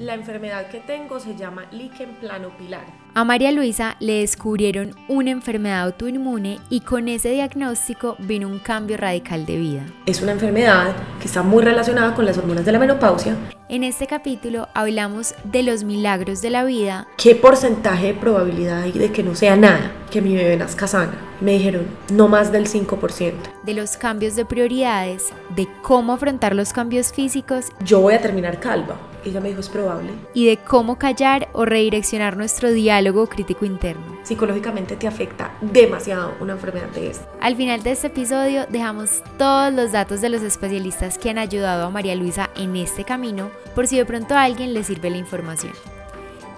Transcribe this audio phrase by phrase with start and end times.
[0.00, 2.86] La enfermedad que tengo se llama líquen planopilar.
[3.12, 8.96] A María Luisa le descubrieron una enfermedad autoinmune y con ese diagnóstico vino un cambio
[8.96, 9.82] radical de vida.
[10.06, 13.36] Es una enfermedad que está muy relacionada con las hormonas de la menopausia.
[13.68, 17.06] En este capítulo hablamos de los milagros de la vida.
[17.18, 21.12] ¿Qué porcentaje de probabilidad hay de que no sea nada, que mi bebé nazca sana?
[21.42, 23.34] Me dijeron, no más del 5%.
[23.64, 27.66] De los cambios de prioridades, de cómo afrontar los cambios físicos.
[27.84, 30.10] Yo voy a terminar calva ella me dijo, es probable.
[30.34, 34.18] Y de cómo callar o redireccionar nuestro diálogo crítico interno.
[34.22, 37.28] Psicológicamente te afecta demasiado una enfermedad de esta.
[37.40, 41.86] Al final de este episodio dejamos todos los datos de los especialistas que han ayudado
[41.86, 45.18] a María Luisa en este camino, por si de pronto a alguien le sirve la
[45.18, 45.72] información.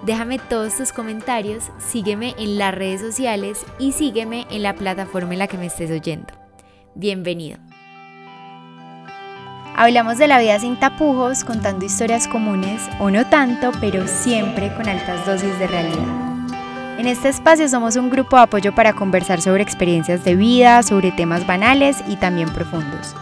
[0.04, 5.38] Déjame todos tus comentarios, sígueme en las redes sociales y sígueme en la plataforma en
[5.38, 6.32] la que me estés oyendo.
[6.95, 7.71] Bienvenido.
[9.74, 14.86] Hablamos de la vida sin tapujos, contando historias comunes, o no tanto, pero siempre con
[14.86, 16.98] altas dosis de realidad.
[16.98, 21.10] En este espacio somos un grupo de apoyo para conversar sobre experiencias de vida, sobre
[21.10, 23.14] temas banales y también profundos.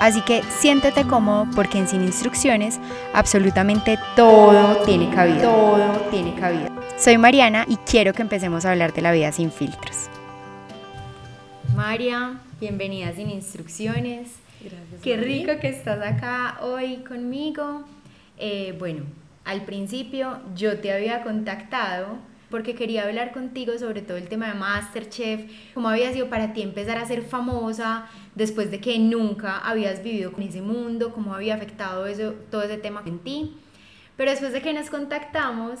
[0.00, 2.80] Así que siéntete cómodo porque en Sin Instrucciones
[3.14, 5.42] absolutamente todo tiene cabida.
[5.42, 6.68] Todo tiene cabida.
[6.98, 10.10] Soy Mariana y quiero que empecemos a hablar de la vida sin filtros.
[11.76, 14.41] María, bienvenida Sin Instrucciones.
[14.64, 15.02] Gracias.
[15.02, 17.84] Qué rico que estás acá hoy conmigo.
[18.38, 19.04] Eh, bueno,
[19.44, 22.18] al principio yo te había contactado
[22.52, 26.60] porque quería hablar contigo sobre todo el tema de Masterchef, cómo había sido para ti
[26.60, 31.54] empezar a ser famosa después de que nunca habías vivido con ese mundo, cómo había
[31.54, 33.56] afectado eso, todo ese tema en ti.
[34.18, 35.80] Pero después de que nos contactamos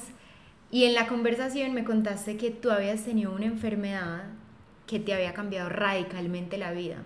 [0.70, 4.24] y en la conversación me contaste que tú habías tenido una enfermedad
[4.86, 7.02] que te había cambiado radicalmente la vida.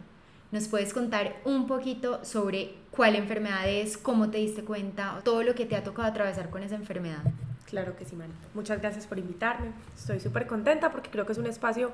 [0.52, 5.54] ¿Nos puedes contar un poquito sobre cuál enfermedad es, cómo te diste cuenta, todo lo
[5.54, 7.22] que te ha tocado atravesar con esa enfermedad?
[7.66, 8.38] Claro que sí, Marita.
[8.54, 9.72] Muchas gracias por invitarme.
[9.96, 11.90] Estoy súper contenta porque creo que es un espacio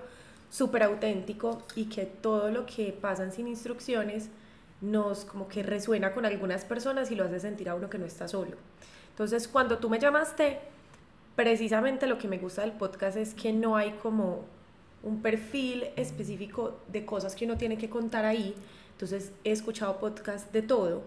[0.51, 4.29] súper auténtico y que todo lo que pasan sin instrucciones
[4.83, 8.05] nos como que resuena con algunas personas y lo hace sentir a uno que no
[8.05, 8.59] está solo.
[9.11, 10.59] Entonces, cuando tú me llamaste,
[11.37, 14.45] precisamente lo que me gusta del podcast es que no hay como
[15.03, 18.55] un perfil específico de cosas que uno tiene que contar ahí.
[18.93, 21.03] Entonces he escuchado podcasts de todo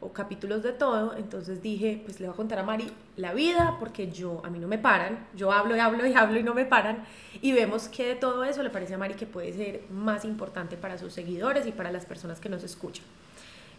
[0.00, 3.76] o capítulos de todo, entonces dije, pues le voy a contar a Mari la vida
[3.80, 6.54] porque yo a mí no me paran, yo hablo y hablo y hablo y no
[6.54, 7.04] me paran
[7.42, 10.76] y vemos que de todo eso le parece a Mari que puede ser más importante
[10.76, 13.04] para sus seguidores y para las personas que nos escuchan.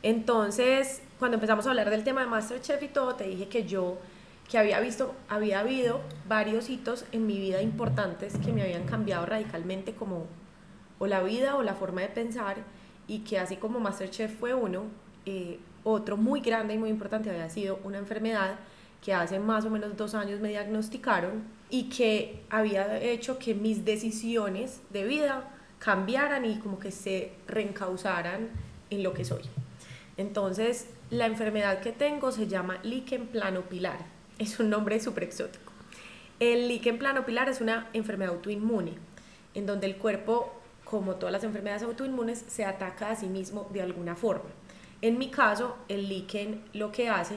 [0.03, 3.97] Entonces, cuando empezamos a hablar del tema de MasterChef y todo, te dije que yo
[4.50, 9.26] que había visto, había habido varios hitos en mi vida importantes que me habían cambiado
[9.26, 10.26] radicalmente como
[10.98, 12.58] o la vida o la forma de pensar
[13.08, 14.86] y que así como Masterchef fue uno,
[15.26, 18.56] eh, otro muy grande y muy importante había sido una enfermedad
[19.04, 23.86] que hace más o menos dos años me diagnosticaron y que había hecho que mis
[23.86, 28.50] decisiones de vida cambiaran y como que se reencausaran
[28.90, 29.44] en lo que soy.
[30.18, 35.72] Entonces, la enfermedad que tengo se llama líquen planopilar es un nombre súper exótico.
[36.40, 38.94] El líquen planopilar es una enfermedad autoinmune,
[39.54, 40.54] en donde el cuerpo,
[40.86, 44.50] como todas las enfermedades autoinmunes, se ataca a sí mismo de alguna forma.
[45.02, 47.36] En mi caso, el líquen lo que hace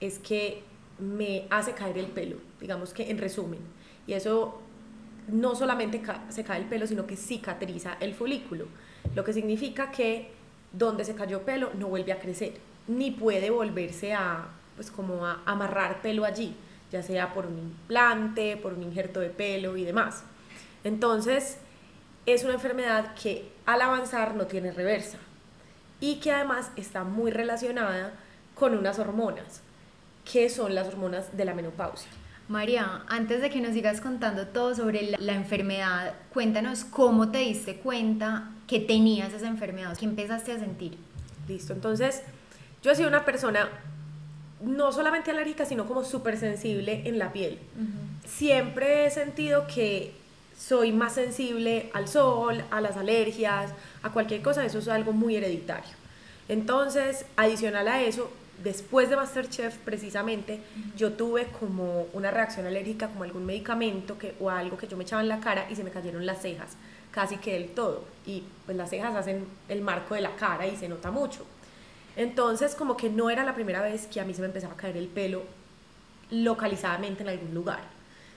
[0.00, 0.62] es que
[0.98, 3.60] me hace caer el pelo, digamos que en resumen.
[4.06, 4.62] Y eso
[5.28, 8.66] no solamente se cae el pelo, sino que cicatriza el folículo,
[9.14, 10.30] lo que significa que
[10.72, 12.54] donde se cayó pelo no vuelve a crecer,
[12.86, 16.54] ni puede volverse a pues como a amarrar pelo allí,
[16.92, 20.22] ya sea por un implante, por un injerto de pelo y demás.
[20.84, 21.58] Entonces,
[22.26, 25.18] es una enfermedad que al avanzar no tiene reversa
[25.98, 28.12] y que además está muy relacionada
[28.54, 29.62] con unas hormonas,
[30.30, 32.08] que son las hormonas de la menopausia.
[32.46, 37.38] María, antes de que nos sigas contando todo sobre la, la, enfermedad, cuéntanos cómo te
[37.38, 40.96] diste cuenta que tenías esa enfermedad, qué empezaste a sentir.
[41.48, 42.22] Listo, entonces
[42.80, 43.68] yo he sido una persona
[44.60, 47.58] no solamente alérgica, sino como súper sensible en la piel.
[48.26, 50.12] Siempre he sentido que
[50.58, 53.72] soy más sensible al sol, a las alergias,
[54.02, 55.90] a cualquier cosa, eso es algo muy hereditario.
[56.48, 58.30] Entonces, adicional a eso,
[58.64, 60.60] después de Masterchef precisamente,
[60.96, 65.04] yo tuve como una reacción alérgica como algún medicamento que, o algo que yo me
[65.04, 66.76] echaba en la cara y se me cayeron las cejas,
[67.12, 68.04] casi que del todo.
[68.26, 71.46] Y pues las cejas hacen el marco de la cara y se nota mucho.
[72.18, 74.76] Entonces, como que no era la primera vez que a mí se me empezaba a
[74.76, 75.44] caer el pelo
[76.32, 77.78] localizadamente en algún lugar.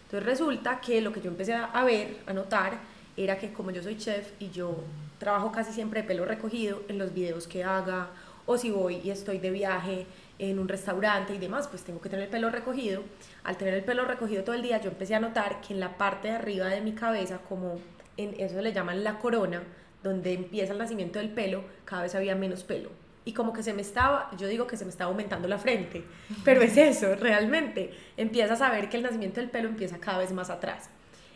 [0.04, 2.78] Entonces resulta que lo que yo empecé a ver, a notar,
[3.18, 4.76] era que como yo soy chef y yo
[5.18, 8.10] trabajo casi siempre de pelo recogido en los videos que haga,
[8.46, 10.06] o si voy y estoy de viaje
[10.38, 13.02] en un restaurante y demás, pues tengo que tener el pelo recogido.
[13.44, 15.98] Al tener el pelo recogido todo el día, yo empecé a notar que en la
[15.98, 17.80] parte de arriba de mi cabeza, como
[18.16, 19.64] en eso le llaman la corona,
[20.04, 23.01] donde empieza el nacimiento del pelo, cada vez había menos pelo.
[23.24, 26.04] Y como que se me estaba, yo digo que se me estaba aumentando la frente,
[26.44, 27.92] pero es eso, realmente.
[28.18, 30.90] Empiezas a ver que el nacimiento del pelo empieza cada vez más atrás.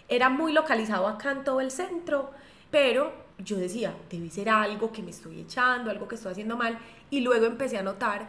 [0.08, 2.32] Era muy localizado acá en todo el centro,
[2.72, 6.78] pero yo decía, debe ser algo que me estoy echando, algo que estoy haciendo mal.
[7.10, 8.28] Y luego empecé a notar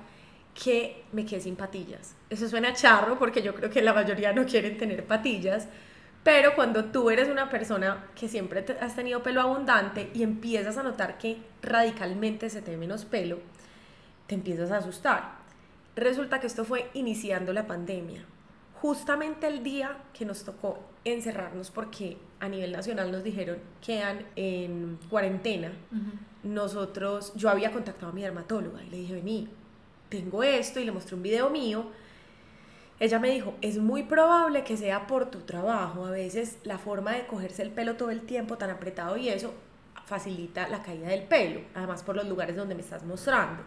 [0.55, 2.15] que me quedé sin patillas.
[2.31, 5.69] Eso suena charro porque yo creo que la mayoría no quieren tener patillas,
[6.27, 10.83] pero cuando tú eres una persona que siempre has tenido pelo abundante y empiezas a
[10.83, 13.39] notar que radicalmente se te ve menos pelo,
[14.27, 15.37] te empiezas a asustar.
[15.95, 18.25] Resulta que esto fue iniciando la pandemia.
[18.83, 24.27] Justamente el día que nos tocó encerrarnos porque a nivel nacional nos dijeron que quedan
[24.35, 25.71] en cuarentena,
[26.43, 29.49] nosotros, yo había contactado a mi dermatóloga y le dije, vení,
[30.09, 31.87] tengo esto y le mostré un video mío.
[32.99, 36.07] Ella me dijo, es muy probable que sea por tu trabajo.
[36.07, 39.53] A veces la forma de cogerse el pelo todo el tiempo tan apretado y eso
[40.07, 43.63] facilita la caída del pelo, además por los lugares donde me estás mostrando.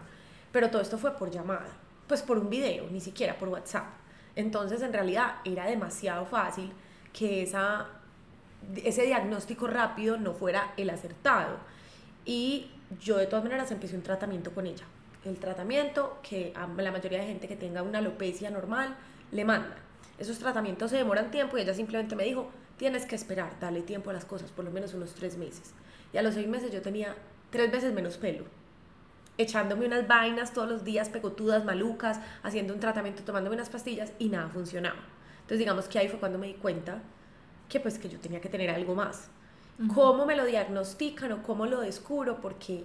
[0.50, 1.68] Pero todo esto fue por llamada,
[2.08, 3.86] pues por un video, ni siquiera por WhatsApp.
[4.34, 6.72] Entonces en realidad era demasiado fácil
[7.12, 7.86] que esa,
[8.82, 11.58] ese diagnóstico rápido no fuera el acertado.
[12.24, 14.84] Y yo de todas maneras empecé un tratamiento con ella
[15.24, 18.96] el tratamiento que la mayoría de gente que tenga una alopecia normal
[19.32, 19.76] le manda.
[20.18, 24.10] Esos tratamientos se demoran tiempo y ella simplemente me dijo, tienes que esperar, dale tiempo
[24.10, 25.72] a las cosas, por lo menos unos tres meses.
[26.12, 27.14] Y a los seis meses yo tenía
[27.50, 28.44] tres veces menos pelo,
[29.38, 34.28] echándome unas vainas todos los días, pegotudas, malucas, haciendo un tratamiento, tomándome unas pastillas y
[34.28, 35.00] nada funcionaba.
[35.42, 37.02] Entonces digamos que ahí fue cuando me di cuenta
[37.68, 39.28] que pues que yo tenía que tener algo más.
[39.94, 42.42] ¿Cómo me lo diagnostican o cómo lo descubro?
[42.42, 42.84] Porque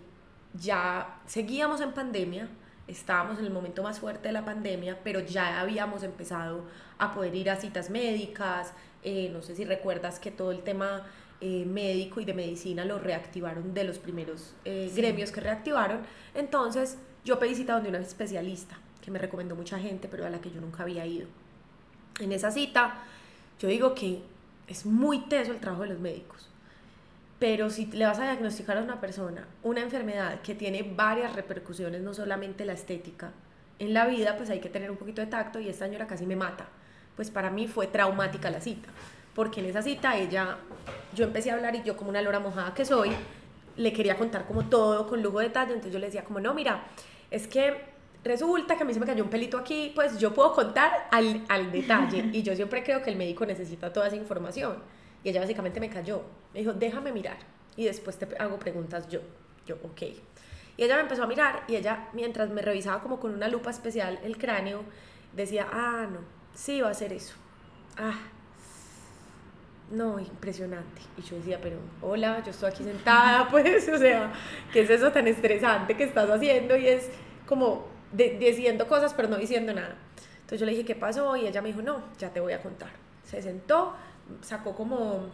[0.53, 2.47] ya seguíamos en pandemia,
[2.87, 6.65] estábamos en el momento más fuerte de la pandemia, pero ya habíamos empezado
[6.97, 8.73] a poder ir a citas médicas,
[9.03, 11.03] eh, no sé si recuerdas que todo el tema
[11.41, 16.01] eh, médico y de medicina lo reactivaron de los primeros eh, gremios que reactivaron,
[16.33, 20.39] entonces yo pedí cita donde una especialista, que me recomendó mucha gente, pero a la
[20.39, 21.27] que yo nunca había ido.
[22.19, 23.03] En esa cita,
[23.59, 24.21] yo digo que
[24.67, 26.49] es muy teso el trabajo de los médicos
[27.45, 32.01] pero si le vas a diagnosticar a una persona una enfermedad que tiene varias repercusiones,
[32.01, 33.33] no solamente la estética,
[33.77, 36.25] en la vida, pues hay que tener un poquito de tacto y esta señora casi
[36.25, 36.65] me mata.
[37.15, 38.89] Pues para mí fue traumática la cita,
[39.35, 40.57] porque en esa cita ella,
[41.13, 43.11] yo empecé a hablar y yo como una lora mojada que soy,
[43.77, 46.55] le quería contar como todo con lujo de detalle, entonces yo le decía como, no,
[46.55, 46.85] mira,
[47.29, 47.75] es que
[48.23, 51.43] resulta que a mí se me cayó un pelito aquí, pues yo puedo contar al,
[51.47, 54.77] al detalle y yo siempre creo que el médico necesita toda esa información.
[55.25, 56.21] Y ella básicamente me cayó.
[56.53, 57.37] Me dijo, déjame mirar.
[57.75, 59.21] Y después te hago preguntas yo.
[59.65, 60.03] Yo, ok.
[60.77, 63.71] Y ella me empezó a mirar y ella, mientras me revisaba como con una lupa
[63.71, 64.83] especial el cráneo,
[65.33, 66.19] decía, ah, no,
[66.53, 67.33] sí va a ser eso.
[67.97, 68.19] Ah,
[69.89, 71.01] no, impresionante.
[71.17, 74.31] Y yo decía, pero hola, yo estoy aquí sentada, pues, o sea,
[74.71, 76.77] ¿qué es eso tan estresante que estás haciendo?
[76.77, 77.09] Y es
[77.47, 79.95] como diciendo cosas, pero no diciendo nada.
[80.35, 81.35] Entonces yo le dije, ¿qué pasó?
[81.35, 82.89] Y ella me dijo, no, ya te voy a contar.
[83.23, 83.95] Se sentó,
[84.41, 85.29] sacó como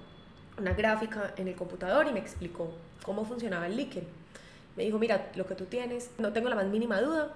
[0.57, 2.73] una gráfica en el computador y me explicó
[3.03, 4.05] cómo funcionaba el líquen.
[4.75, 7.33] Me dijo, mira, lo que tú tienes, no tengo la más mínima duda,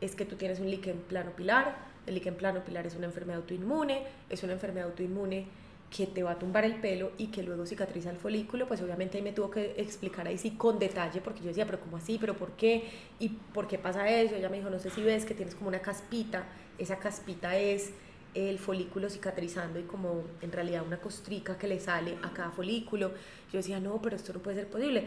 [0.00, 1.76] es que tú tienes un líquen plano pilar.
[2.06, 5.46] El líquen plano pilar es una enfermedad autoinmune, es una enfermedad autoinmune
[5.90, 9.18] que te va a tumbar el pelo y que luego cicatriza el folículo, pues obviamente
[9.18, 12.18] ahí me tuvo que explicar ahí sí con detalle, porque yo decía, pero ¿cómo así?
[12.20, 12.90] ¿Pero por qué?
[13.20, 14.34] ¿Y por qué pasa eso?
[14.34, 16.44] Ella me dijo, no sé si ves que tienes como una caspita,
[16.78, 17.92] esa caspita es
[18.36, 23.12] el folículo cicatrizando y como en realidad una costrica que le sale a cada folículo.
[23.52, 25.06] Yo decía, no, pero esto no puede ser posible.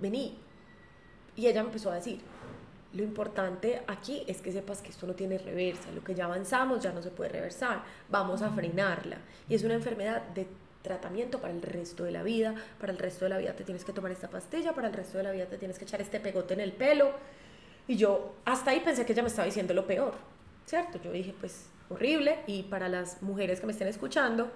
[0.00, 0.38] Vení.
[1.36, 2.20] Y ella me empezó a decir,
[2.92, 6.82] lo importante aquí es que sepas que esto no tiene reversa, lo que ya avanzamos
[6.82, 9.18] ya no se puede reversar, vamos a frenarla.
[9.48, 10.46] Y es una enfermedad de
[10.82, 13.84] tratamiento para el resto de la vida, para el resto de la vida te tienes
[13.84, 16.20] que tomar esta pastilla, para el resto de la vida te tienes que echar este
[16.20, 17.12] pegote en el pelo.
[17.86, 20.14] Y yo hasta ahí pensé que ella me estaba diciendo lo peor,
[20.66, 21.00] ¿cierto?
[21.02, 24.50] Yo dije, pues horrible y para las mujeres que me estén escuchando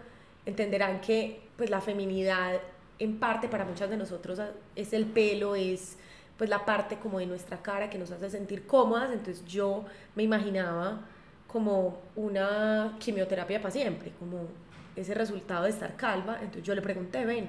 [0.47, 2.61] entenderán que pues la feminidad
[2.99, 4.41] en parte para muchas de nosotros
[4.77, 5.99] es el pelo, es
[6.39, 10.23] pues la parte como de nuestra cara que nos hace sentir cómodas, entonces yo me
[10.23, 11.01] imaginaba
[11.47, 14.49] como una quimioterapia para siempre, como
[14.97, 17.49] ese resultado de estar calva, entonces yo le pregunté, ven,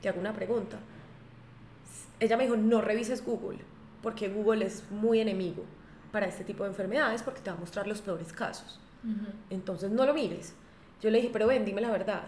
[0.00, 0.78] te hago una pregunta.
[2.18, 3.58] Ella me dijo, no revises Google,
[4.02, 5.64] porque Google es muy enemigo
[6.12, 8.80] para este tipo de enfermedades porque te va a mostrar los peores casos.
[9.50, 10.54] Entonces no lo mires.
[11.00, 12.22] Yo le dije, pero ven, dime la verdad.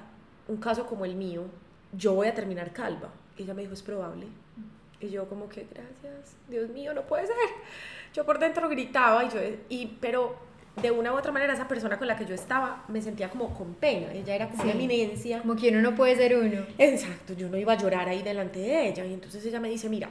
[0.48, 1.44] Un caso como el mío,
[1.92, 3.10] yo voy a terminar calva.
[3.36, 4.26] Y ella me dijo, es probable.
[5.00, 7.36] Y yo como que, gracias, Dios mío, no puede ser.
[8.14, 10.36] Yo por dentro gritaba, y yo, y, pero
[10.80, 13.54] de una u otra manera esa persona con la que yo estaba me sentía como
[13.54, 15.40] con pena, ella era como una eminencia.
[15.40, 16.66] Como que uno no puede ser uno.
[16.78, 19.88] Exacto, yo no iba a llorar ahí delante de ella y entonces ella me dice,
[19.88, 20.10] mira,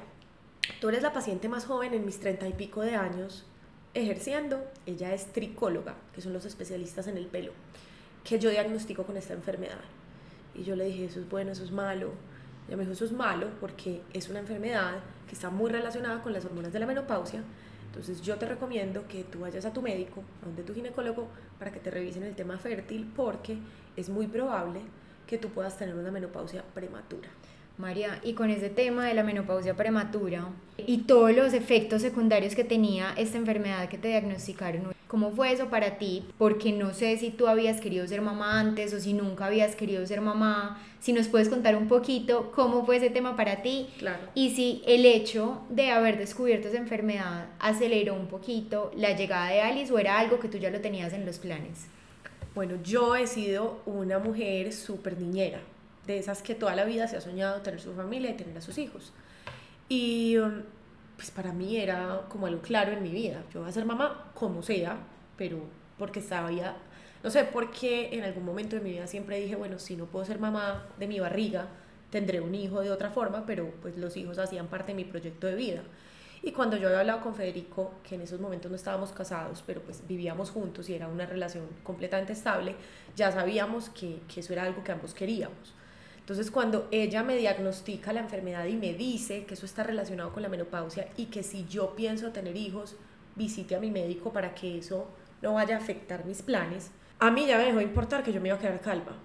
[0.81, 3.45] tú eres la paciente más joven en mis treinta y pico de años
[3.96, 7.52] ejerciendo, ella es tricóloga, que son los especialistas en el pelo,
[8.24, 9.82] que yo diagnostico con esta enfermedad.
[10.54, 12.12] Y yo le dije, eso es bueno, eso es malo.
[12.68, 16.34] Ella me dijo, eso es malo porque es una enfermedad que está muy relacionada con
[16.34, 17.44] las hormonas de la menopausia
[17.96, 21.72] entonces yo te recomiendo que tú vayas a tu médico, a donde tu ginecólogo, para
[21.72, 23.58] que te revisen el tema fértil porque
[23.96, 24.82] es muy probable
[25.25, 27.30] que tú puedas tener una menopausia prematura.
[27.77, 32.63] María, y con ese tema de la menopausia prematura y todos los efectos secundarios que
[32.63, 36.24] tenía esta enfermedad que te diagnosticaron, ¿cómo fue eso para ti?
[36.38, 40.05] Porque no sé si tú habías querido ser mamá antes o si nunca habías querido
[40.08, 44.24] ser mamá, si nos puedes contar un poquito cómo fue ese tema para ti claro.
[44.34, 49.62] y si el hecho de haber descubierto esa enfermedad aceleró un poquito la llegada de
[49.62, 51.88] Alice o era algo que tú ya lo tenías en los planes.
[52.55, 55.60] Bueno, yo he sido una mujer súper niñera
[56.05, 58.62] de esas que toda la vida se ha soñado tener su familia y tener a
[58.62, 59.13] sus hijos.
[59.89, 60.63] Y um,
[61.15, 63.43] pues para mí era como algo claro en mi vida.
[63.53, 64.97] Yo voy a ser mamá como sea,
[65.38, 65.59] pero
[65.97, 66.75] porque sabía,
[67.24, 70.25] no sé, porque en algún momento de mi vida siempre dije, bueno, si no puedo
[70.25, 71.67] ser mamá de mi barriga,
[72.09, 75.47] tendré un hijo de otra forma, pero pues los hijos hacían parte de mi proyecto
[75.47, 75.83] de vida.
[76.41, 79.81] Y cuando yo había hablado con Federico, que en esos momentos no estábamos casados, pero
[79.81, 82.75] pues vivíamos juntos y era una relación completamente estable,
[83.15, 85.75] ya sabíamos que, que eso era algo que ambos queríamos.
[86.25, 90.41] Entonces, cuando ella me diagnostica la enfermedad y me dice que eso está relacionado con
[90.41, 92.96] la menopausia y que si yo pienso tener hijos,
[93.36, 95.08] visite a mi médico para que eso
[95.44, 96.89] no vaya a afectar mis planes,
[97.20, 99.15] a mí ya me dejó importar que yo me iba a quedar calma.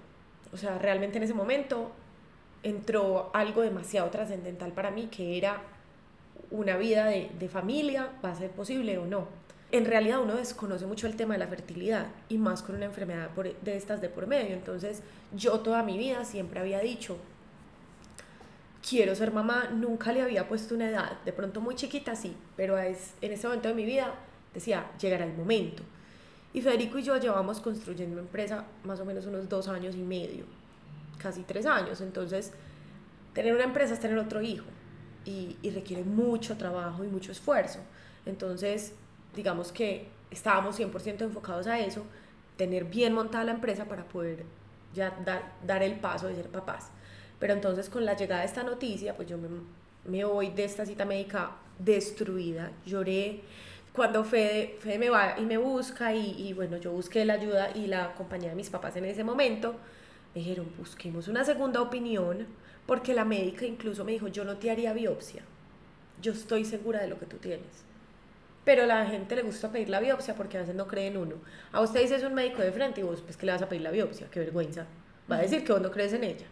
[0.52, 1.90] O sea, realmente en ese momento
[2.62, 5.62] entró algo demasiado trascendental para mí, que era
[6.50, 9.26] una vida de, de familia, va a ser posible o no
[9.73, 13.31] en realidad uno desconoce mucho el tema de la fertilidad y más con una enfermedad
[13.31, 14.55] de estas de por medio.
[14.55, 15.03] Entonces
[15.35, 17.17] yo toda mi vida siempre había dicho,
[18.89, 22.79] quiero ser mamá, nunca le había puesto una edad, de pronto muy chiquita sí, pero
[22.79, 24.15] es, en ese momento de mi vida
[24.53, 25.83] decía, llegará el momento.
[26.53, 30.03] Y Federico y yo llevamos construyendo una empresa más o menos unos dos años y
[30.03, 30.45] medio,
[31.19, 32.00] casi tres años.
[32.00, 32.53] Entonces,
[33.35, 34.67] tener una empresa es tener otro hijo
[35.25, 37.79] y, y requiere mucho trabajo y mucho esfuerzo.
[38.27, 38.95] Entonces,
[39.34, 42.04] digamos que estábamos 100% enfocados a eso,
[42.56, 44.44] tener bien montada la empresa para poder
[44.94, 46.90] ya dar, dar el paso de ser papás.
[47.38, 49.49] Pero entonces con la llegada de esta noticia, pues yo me,
[50.04, 53.40] me voy de esta cita médica destruida, lloré.
[53.92, 57.70] Cuando Fede, Fede me va y me busca y, y, bueno, yo busqué la ayuda
[57.75, 59.75] y la compañía de mis papás en ese momento,
[60.34, 62.46] me dijeron, busquemos una segunda opinión,
[62.87, 65.42] porque la médica incluso me dijo, yo no te haría biopsia,
[66.22, 67.89] yo estoy segura de lo que tú tienes
[68.71, 71.35] pero la gente le gusta pedir la biopsia porque a veces no creen uno.
[71.73, 73.69] A usted dice es un médico de frente y vos pues que le vas a
[73.69, 74.87] pedir la biopsia, qué vergüenza.
[75.29, 76.47] Va a decir que vos no crees en ella.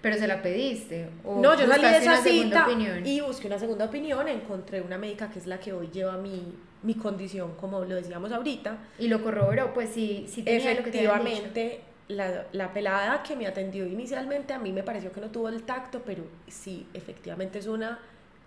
[0.00, 1.10] Pero se la pediste.
[1.26, 2.66] ¿O no, yo salí de esa cita
[3.04, 4.26] y busqué una segunda opinión.
[4.26, 8.32] Encontré una médica que es la que hoy lleva mi, mi condición, como lo decíamos
[8.32, 8.78] ahorita.
[8.98, 14.54] Y lo corroboró, pues sí, sí tenía Efectivamente, la, la pelada que me atendió inicialmente
[14.54, 17.98] a mí me pareció que no tuvo el tacto, pero sí, efectivamente es una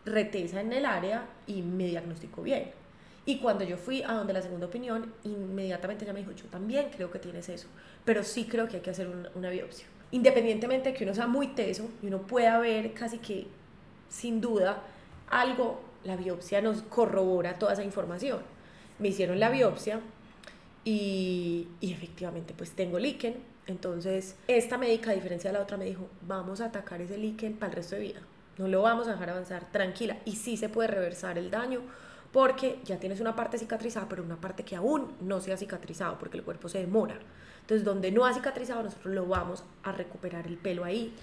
[0.06, 2.72] retesa en el área y me diagnosticó bien.
[3.26, 6.90] Y cuando yo fui a donde la segunda opinión, inmediatamente ella me dijo, yo también
[6.90, 7.68] creo que tienes eso,
[8.04, 9.86] pero sí creo que hay que hacer una, biopsia.
[10.12, 13.48] Independientemente de que uno sea muy teso y uno pueda ver casi que
[14.10, 14.82] sin duda
[15.30, 18.40] algo, la biopsia nos corrobora toda esa información.
[18.98, 20.02] Me hicieron la biopsia
[20.84, 23.36] y, y efectivamente pues tengo líquen.
[23.68, 27.54] Entonces esta médica, a diferencia de la otra, me dijo, vamos a atacar ese líquen
[27.54, 28.22] para el resto de vida
[28.62, 30.18] no lo vamos a dejar avanzar, tranquila.
[30.26, 31.82] Y sí se puede reversar el daño
[32.32, 36.18] porque ya tienes una parte cicatrizada, pero una parte que aún no se ha cicatrizado
[36.18, 37.16] porque el cuerpo se demora.
[37.62, 41.14] Entonces, donde no ha cicatrizado, nosotros lo vamos a recuperar el pelo ahí.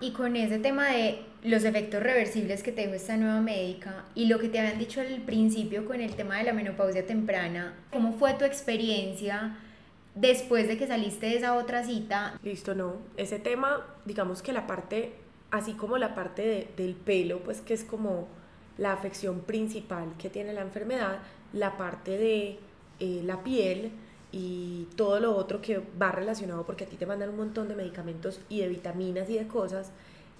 [0.00, 4.38] Y con ese tema de los efectos reversibles que tengo esta nueva médica y lo
[4.38, 8.34] que te habían dicho al principio con el tema de la menopausia temprana, ¿cómo fue
[8.34, 9.56] tu experiencia
[10.14, 12.38] después de que saliste de esa otra cita?
[12.42, 12.96] Listo, no.
[13.16, 15.14] Ese tema, digamos que la parte
[15.50, 18.28] así como la parte del pelo, pues que es como
[18.78, 21.18] la afección principal que tiene la enfermedad,
[21.52, 22.58] la parte de
[23.00, 23.92] eh, la piel
[24.32, 27.76] y todo lo otro que va relacionado, porque a ti te mandan un montón de
[27.76, 29.92] medicamentos y de vitaminas y de cosas.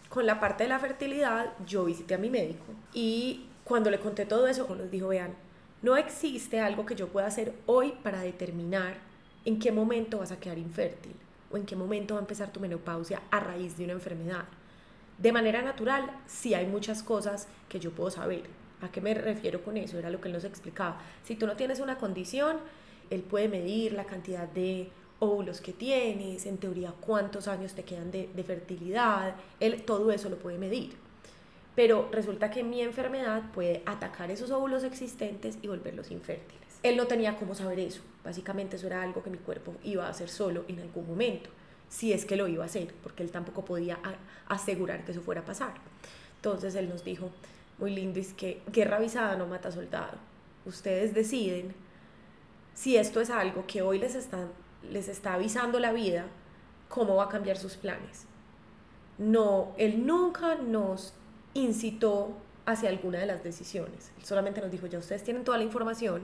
[0.09, 4.27] Con la parte de la fertilidad, yo visité a mi médico y cuando le conté
[4.27, 5.35] todo eso, nos dijo, vean,
[5.83, 8.99] no existe algo que yo pueda hacer hoy para determinar
[9.45, 11.15] en qué momento vas a quedar infértil
[11.51, 14.45] o en qué momento va a empezar tu menopausia a raíz de una enfermedad.
[15.19, 18.45] De manera natural, sí hay muchas cosas que yo puedo saber.
[18.83, 19.99] ¿A qué me refiero con eso?
[19.99, 20.99] Era lo que él nos explicaba.
[21.25, 22.59] Si tú no tienes una condición
[23.11, 28.11] él puede medir la cantidad de óvulos que tienes, en teoría cuántos años te quedan
[28.11, 30.95] de, fertilidad, él todo eso lo puede medir.
[31.75, 36.63] Pero resulta que mi enfermedad puede atacar esos óvulos existentes y volverlos infértiles.
[36.83, 38.01] Él no tenía cómo saber eso.
[38.25, 41.51] Básicamente eso era algo que mi cuerpo iba a hacer solo en algún momento,
[41.89, 43.99] si es que lo iba a hacer, porque él tampoco podía
[44.49, 45.75] asegurar que eso fuera a pasar.
[46.37, 47.31] Entonces él nos dijo,
[47.79, 50.19] muy lindo, es que guerra avisada no mata soldado.
[50.65, 51.75] Ustedes deciden
[52.75, 54.47] si esto es algo que hoy les está,
[54.91, 56.27] les está avisando la vida,
[56.89, 58.27] cómo va a cambiar sus planes.
[59.19, 61.15] No, él nunca nos
[61.55, 64.11] incitó hacia alguna de las decisiones.
[64.23, 66.23] Solamente nos dijo, ya ustedes tienen toda la información,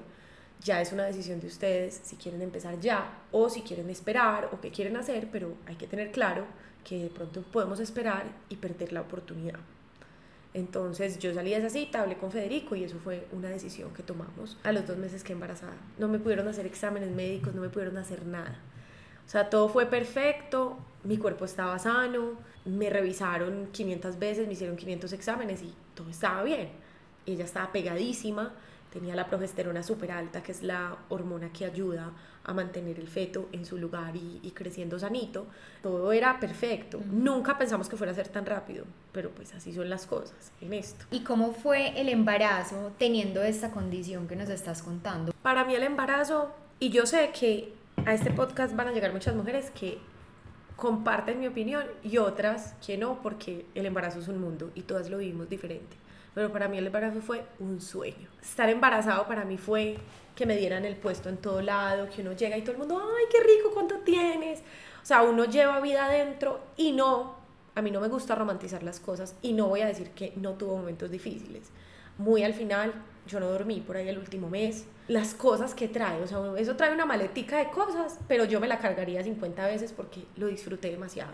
[0.64, 4.60] ya es una decisión de ustedes si quieren empezar ya o si quieren esperar o
[4.60, 6.44] qué quieren hacer, pero hay que tener claro
[6.84, 9.58] que de pronto podemos esperar y perder la oportunidad.
[10.54, 14.02] Entonces yo salí de esa cita, hablé con Federico y eso fue una decisión que
[14.02, 15.76] tomamos a los dos meses que embarazada.
[15.98, 18.58] No me pudieron hacer exámenes médicos, no me pudieron hacer nada.
[19.26, 24.76] O sea, todo fue perfecto, mi cuerpo estaba sano, me revisaron 500 veces, me hicieron
[24.76, 26.68] 500 exámenes y todo estaba bien.
[27.24, 28.52] Ella estaba pegadísima,
[28.92, 32.12] tenía la progesterona súper alta, que es la hormona que ayuda
[32.44, 35.46] a mantener el feto en su lugar y, creciendo sanito.
[35.82, 37.00] Todo era perfecto.
[37.10, 40.74] Nunca pensamos que fuera a ser tan rápido, pero pues así son las cosas en
[40.74, 41.06] esto.
[41.10, 45.32] ¿Y cómo fue el embarazo teniendo esta condición que nos estás contando?
[45.42, 47.72] Para mí el embarazo, y yo sé que
[48.04, 49.98] a este podcast van a llegar muchas mujeres que
[50.76, 55.08] comparten mi opinión y otras que no, porque el embarazo es un mundo y todas
[55.08, 55.96] lo vivimos diferente.
[56.34, 58.28] Pero para mí el embarazo fue un sueño.
[58.40, 59.98] Estar embarazado para mí fue
[60.34, 63.00] que me dieran el puesto en todo lado, que uno llega y todo el mundo,
[63.00, 64.60] ay, qué rico, ¿cuánto tienes?
[65.02, 67.36] O sea, uno lleva vida adentro y no,
[67.74, 70.52] a mí no me gusta romantizar las cosas y no voy a decir que no
[70.52, 71.70] tuvo momentos difíciles.
[72.18, 72.92] Muy al final,
[73.26, 74.86] yo no dormí por ahí el último mes.
[75.08, 78.68] Las cosas que trae, o sea, eso trae una maletica de cosas, pero yo me
[78.68, 81.32] la cargaría 50 veces porque lo disfruté demasiado.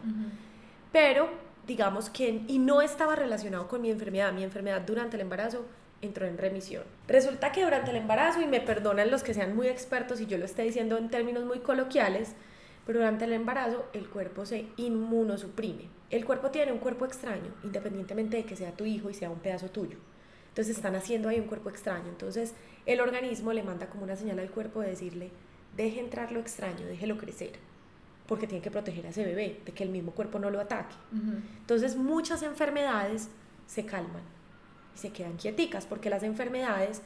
[0.90, 1.28] Pero,
[1.68, 5.66] digamos que, y no estaba relacionado con mi enfermedad, mi enfermedad durante el embarazo
[6.00, 6.82] entró en remisión.
[7.06, 10.38] Resulta que durante el embarazo, y me perdonan los que sean muy expertos y yo
[10.38, 12.32] lo esté diciendo en términos muy coloquiales,
[12.86, 15.90] pero durante el embarazo el cuerpo se inmunosuprime.
[16.08, 19.40] El cuerpo tiene un cuerpo extraño, independientemente de que sea tu hijo y sea un
[19.40, 19.98] pedazo tuyo.
[20.48, 22.08] Entonces están haciendo ahí un cuerpo extraño.
[22.08, 22.54] Entonces
[22.86, 25.30] el organismo le manda como una señal al cuerpo de decirle,
[25.76, 27.52] deje entrar lo extraño, déjelo crecer,
[28.28, 30.94] porque tiene que proteger a ese bebé, de que el mismo cuerpo no lo ataque.
[31.60, 33.30] Entonces muchas enfermedades
[33.66, 34.22] se calman
[34.94, 37.02] y se quedan quieticas, porque las enfermedades,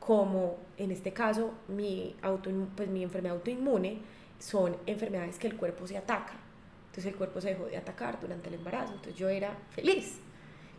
[0.00, 3.98] como en este caso mi, auto, pues, mi enfermedad autoinmune,
[4.38, 6.32] son enfermedades que el cuerpo se ataca.
[6.86, 8.94] Entonces el cuerpo se dejó de atacar durante el embarazo.
[8.94, 10.20] Entonces yo era feliz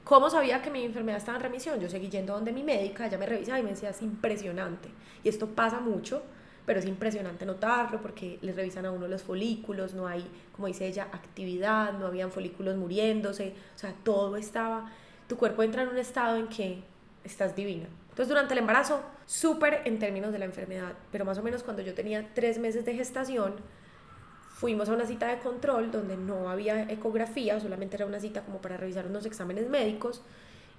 [0.04, 1.80] ¿Cómo sabía que mi enfermedad estaba en remisión?
[1.80, 4.90] Yo seguí yendo donde mi médica, ella me revisaba y me decía, es impresionante.
[5.24, 6.24] Y esto pasa mucho,
[6.66, 10.88] pero es impresionante notarlo porque les revisan a uno los folículos, no hay, como dice
[10.88, 14.92] ella, actividad, no habían folículos muriéndose, o sea, todo estaba,
[15.28, 16.84] tu cuerpo entra en un estado en que
[17.24, 17.88] estás divina.
[18.10, 21.82] Entonces, durante el embarazo, súper en términos de la enfermedad, pero más o menos cuando
[21.82, 23.56] yo tenía tres meses de gestación,
[24.56, 28.62] fuimos a una cita de control donde no había ecografía, solamente era una cita como
[28.62, 30.22] para revisar unos exámenes médicos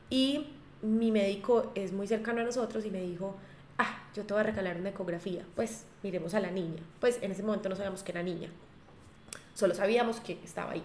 [0.09, 3.37] y mi médico es muy cercano a nosotros y me dijo,
[3.79, 6.83] ah, yo te voy a regalar una ecografía, pues miremos a la niña.
[7.01, 8.51] Pues en ese momento no sabíamos que era niña,
[9.55, 10.83] solo sabíamos que estaba ahí.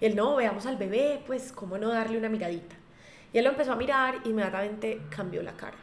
[0.00, 2.76] Y él, no, veamos al bebé, pues cómo no darle una miradita.
[3.32, 5.76] Y él lo empezó a mirar y inmediatamente cambió la cara.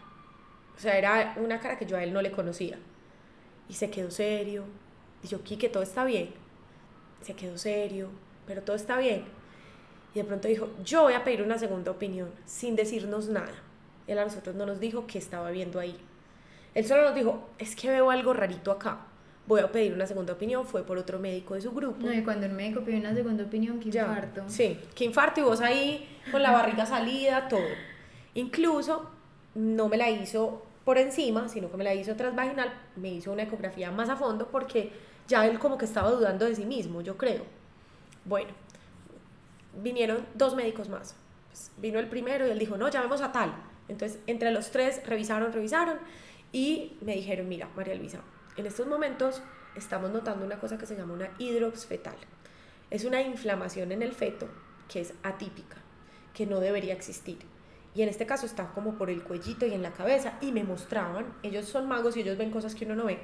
[0.75, 2.77] O sea, era una cara que yo a él no le conocía.
[3.69, 4.63] Y se quedó serio,
[5.23, 6.29] y yo, que todo está bien.
[7.21, 8.09] Se quedó serio,
[8.45, 9.25] pero todo está bien.
[10.13, 13.53] Y de pronto dijo, yo voy a pedir una segunda opinión, sin decirnos nada.
[14.07, 15.97] Él a nosotros no nos dijo qué estaba viendo ahí.
[16.75, 18.99] Él solo nos dijo, es que veo algo rarito acá.
[19.47, 20.65] Voy a pedir una segunda opinión.
[20.65, 22.05] Fue por otro médico de su grupo.
[22.05, 24.43] No, y cuando el médico pide una segunda opinión, qué infarto.
[24.47, 25.39] Sí, qué infarto.
[25.39, 27.61] Y vos ahí con la barriga salida, todo.
[28.33, 29.09] Incluso
[29.55, 32.73] no me la hizo por encima, sino que me la hizo transvaginal.
[32.97, 34.91] Me hizo una ecografía más a fondo porque
[35.27, 37.43] ya él como que estaba dudando de sí mismo, yo creo.
[38.25, 38.49] Bueno,
[39.81, 41.15] vinieron dos médicos más.
[41.49, 43.53] Pues, vino el primero y él dijo, no, llamemos a tal.
[43.87, 45.99] Entonces, entre los tres revisaron, revisaron
[46.51, 48.21] y me dijeron, mira, María Luisa,
[48.57, 49.41] en estos momentos
[49.75, 52.15] estamos notando una cosa que se llama una hidrops fetal.
[52.89, 54.47] Es una inflamación en el feto
[54.87, 55.77] que es atípica,
[56.33, 57.39] que no debería existir.
[57.93, 60.63] Y en este caso está como por el cuellito y en la cabeza y me
[60.63, 63.19] mostraban, ellos son magos y ellos ven cosas que uno no ve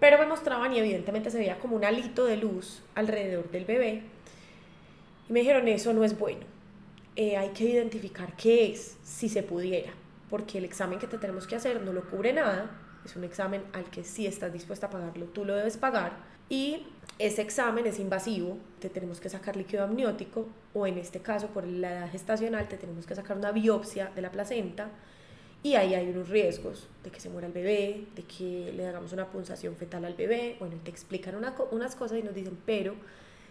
[0.00, 4.02] pero me mostraban y evidentemente se veía como un alito de luz alrededor del bebé.
[5.28, 6.44] Y me dijeron, eso no es bueno.
[7.16, 9.92] Eh, hay que identificar qué es, si se pudiera,
[10.30, 12.70] porque el examen que te tenemos que hacer no lo cubre nada.
[13.04, 16.12] es un examen al que si estás dispuesta a pagarlo, tú lo debes pagar.
[16.48, 16.86] Y
[17.18, 21.66] ese examen es invasivo, te tenemos que sacar líquido amniótico o en este caso por
[21.66, 24.90] la edad gestacional te tenemos que sacar una biopsia de la placenta
[25.62, 29.12] y ahí hay unos riesgos de que se muera el bebé, de que le hagamos
[29.12, 32.94] una punzación fetal al bebé, bueno, te explican unas cosas y nos dicen, pero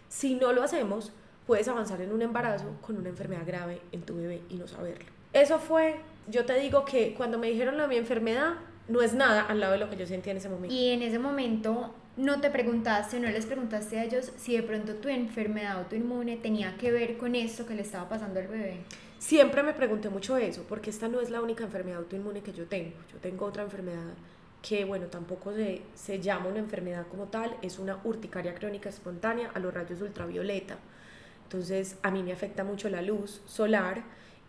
[0.07, 1.11] si no lo hacemos,
[1.45, 5.05] puedes avanzar en un embarazo con una enfermedad grave en tu bebé y no saberlo.
[5.33, 5.95] Eso fue,
[6.27, 8.55] yo te digo que cuando me dijeron la mi enfermedad,
[8.87, 10.73] no es nada al lado de lo que yo sentía en ese momento.
[10.73, 14.95] Y en ese momento no te preguntaste, no les preguntaste a ellos si de pronto
[14.95, 18.77] tu enfermedad autoinmune tenía que ver con esto que le estaba pasando al bebé.
[19.19, 22.65] Siempre me pregunté mucho eso, porque esta no es la única enfermedad autoinmune que yo
[22.67, 22.95] tengo.
[23.11, 24.13] Yo tengo otra enfermedad
[24.61, 29.51] que, bueno, tampoco se, se llama una enfermedad como tal, es una urticaria crónica espontánea
[29.53, 30.77] a los rayos ultravioleta.
[31.43, 34.03] Entonces, a mí me afecta mucho la luz solar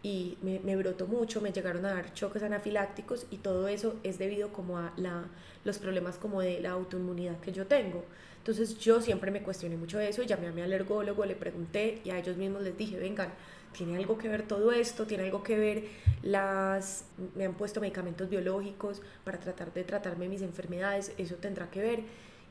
[0.06, 4.20] y me, me, brotó mucho, me llegaron a dar choques anafilácticos y todo eso es
[4.20, 5.24] debido como a la,
[5.64, 8.04] los problemas como de la autoinmunidad que yo tengo.
[8.38, 12.20] Entonces yo siempre me cuestioné mucho eso, llamé a mi alergólogo, le pregunté y a
[12.20, 13.30] ellos mismos les dije, vengan,
[13.76, 15.84] tiene algo que ver todo esto, tiene algo que ver
[16.22, 21.80] las, me han puesto medicamentos biológicos para tratar de tratarme mis enfermedades, eso tendrá que
[21.80, 22.02] ver.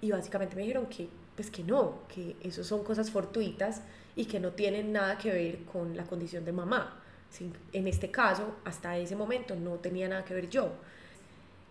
[0.02, 3.82] Y básicamente me dijeron que, pues que no, que eso son cosas fortuitas
[4.14, 7.02] y que no tienen nada que ver con la condición de mamá
[7.74, 10.72] en este caso, hasta ese momento no tenía nada que ver yo.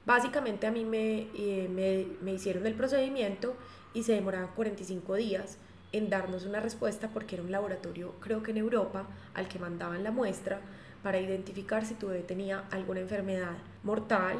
[0.06, 3.56] Básicamente a mí me, eh, me, me hicieron el procedimiento
[3.94, 5.56] y se demoraban 45 días
[5.92, 10.02] en darnos una respuesta porque era un laboratorio, creo que en Europa, al que mandaban
[10.02, 10.60] la muestra
[11.04, 14.38] para identificar si tu bebé tenía alguna enfermedad mortal,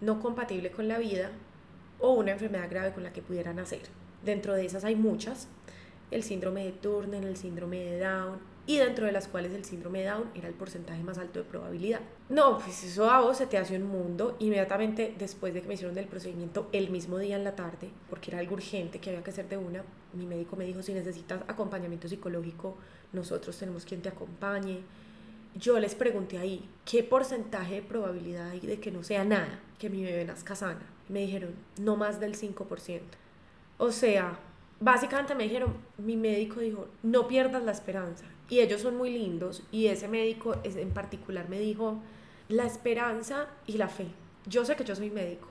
[0.00, 1.30] no compatible con la vida
[2.00, 3.82] o una enfermedad grave con la que pudiera nacer.
[4.24, 5.48] Dentro de esas hay muchas,
[6.10, 10.00] el síndrome de Turner, el síndrome de Down, y dentro de las cuales el síndrome
[10.00, 12.00] de Down era el porcentaje más alto de probabilidad.
[12.28, 14.36] No, pues eso a vos se te hace un mundo.
[14.38, 18.30] Inmediatamente después de que me hicieron el procedimiento, el mismo día en la tarde, porque
[18.30, 21.42] era algo urgente que había que hacer de una, mi médico me dijo, si necesitas
[21.48, 22.76] acompañamiento psicológico,
[23.12, 24.82] nosotros tenemos quien te acompañe.
[25.56, 29.90] Yo les pregunté ahí, ¿qué porcentaje de probabilidad hay de que no sea nada, que
[29.90, 30.86] mi bebé nazca sana?
[31.08, 33.00] Me dijeron, no más del 5%.
[33.78, 34.38] O sea,
[34.78, 38.24] básicamente me dijeron, mi médico dijo, no pierdas la esperanza.
[38.50, 42.02] Y ellos son muy lindos y ese médico en particular me dijo,
[42.48, 44.08] la esperanza y la fe.
[44.46, 45.48] Yo sé que yo soy médico,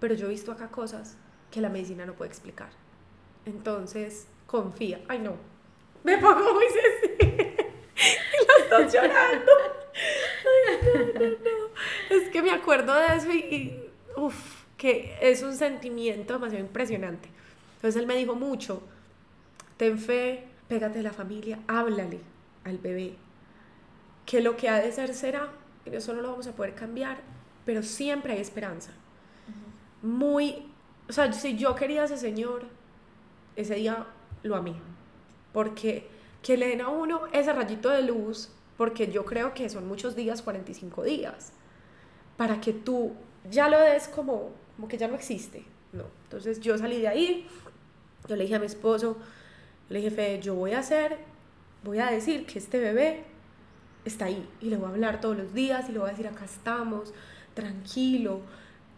[0.00, 1.16] pero yo he visto acá cosas
[1.50, 2.68] que la medicina no puede explicar.
[3.46, 5.00] Entonces, confía.
[5.08, 5.36] Ay, no.
[6.04, 7.56] Me pongo muy sensible.
[7.96, 9.52] y lo estoy llorando.
[10.44, 12.16] Ay, no, no, no.
[12.16, 17.28] Es que me acuerdo de eso y, y uff, que es un sentimiento demasiado impresionante
[17.80, 18.82] entonces él me dijo mucho,
[19.78, 22.20] ten fe, pégate de la familia, háblale
[22.64, 23.16] al bebé,
[24.26, 25.50] que lo que ha de ser será,
[25.84, 27.20] que eso no lo vamos a poder cambiar,
[27.64, 28.92] pero siempre hay esperanza.
[30.02, 30.70] Muy,
[31.08, 32.62] o sea, si yo quería a ese señor,
[33.56, 34.06] ese día
[34.42, 34.74] lo amé,
[35.52, 36.08] porque
[36.42, 40.16] que le den a uno ese rayito de luz, porque yo creo que son muchos
[40.16, 41.52] días, 45 días,
[42.36, 43.12] para que tú
[43.50, 45.64] ya lo des como, como que ya no existe.
[45.92, 47.46] No, entonces yo salí de ahí,
[48.28, 49.18] yo le dije a mi esposo,
[49.88, 51.18] le dije, Fede, yo voy a hacer,
[51.84, 53.24] voy a decir que este bebé
[54.04, 56.26] está ahí y le voy a hablar todos los días y le voy a decir,
[56.26, 57.12] acá estamos,
[57.54, 58.40] tranquilo,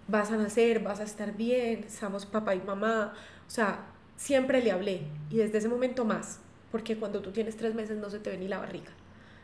[0.09, 3.14] vas a nacer, vas a estar bien, estamos papá y mamá.
[3.47, 6.40] O sea, siempre le hablé y desde ese momento más,
[6.71, 8.92] porque cuando tú tienes tres meses no se te ve ni la barriga.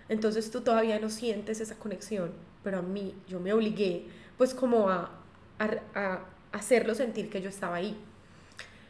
[0.09, 4.07] Entonces tú todavía no sientes esa conexión, pero a mí yo me obligué
[4.39, 5.11] pues como a,
[5.59, 7.97] a, a hacerlo sentir que yo estaba ahí.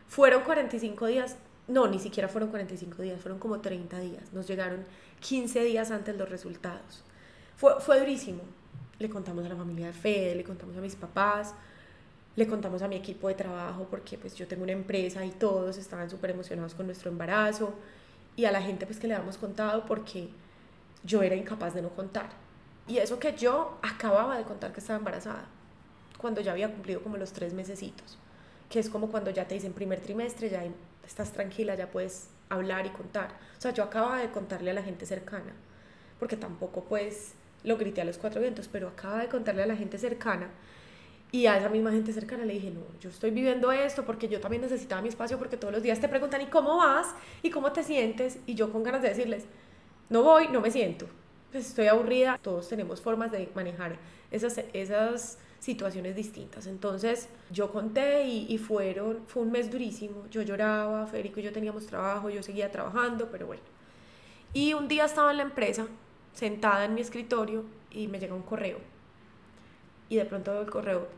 [0.06, 1.36] Fueron 45 días,
[1.68, 4.32] no, ni siquiera fueron 45 días, fueron como 30 días.
[4.32, 4.84] Nos llegaron
[5.20, 7.04] 15 días antes los resultados.
[7.56, 8.40] Fue, fue durísimo.
[8.98, 11.54] Le contamos a la familia de Fede, le contamos a mis papás,
[12.36, 15.76] le contamos a mi equipo de trabajo porque pues yo tengo una empresa y todos
[15.76, 17.74] estaban súper emocionados con nuestro embarazo
[18.34, 20.30] y a la gente pues que le habíamos contado porque
[21.04, 22.30] yo era incapaz de no contar.
[22.88, 25.46] Y eso que yo acababa de contar que estaba embarazada,
[26.16, 28.18] cuando ya había cumplido como los tres mesecitos
[28.68, 30.62] que es como cuando ya te dicen primer trimestre, ya
[31.08, 33.30] estás tranquila, ya puedes hablar y contar.
[33.56, 35.52] O sea, yo acababa de contarle a la gente cercana,
[36.18, 39.76] porque tampoco pues lo grité a los cuatro vientos, pero acaba de contarle a la
[39.76, 40.48] gente cercana
[41.30, 44.40] y a esa misma gente cercana le dije, no, yo estoy viviendo esto porque yo
[44.40, 47.14] también necesitaba mi espacio porque todos los días te preguntan, ¿y cómo vas?
[47.42, 48.38] ¿Y cómo te sientes?
[48.46, 49.44] Y yo con ganas de decirles,
[50.08, 51.06] no voy, no me siento,
[51.52, 52.38] pues estoy aburrida.
[52.40, 53.96] Todos tenemos formas de manejar
[54.30, 56.66] esas, esas situaciones distintas.
[56.66, 60.26] Entonces yo conté y, fueron, fue un mes durísimo.
[60.30, 63.62] Yo lloraba, Federico y yo teníamos trabajo, yo seguía trabajando, pero bueno.
[64.52, 65.86] Y un día estaba en la empresa,
[66.32, 68.78] sentada en mi escritorio, y me llega un correo.
[70.08, 71.08] Y de pronto veo el correo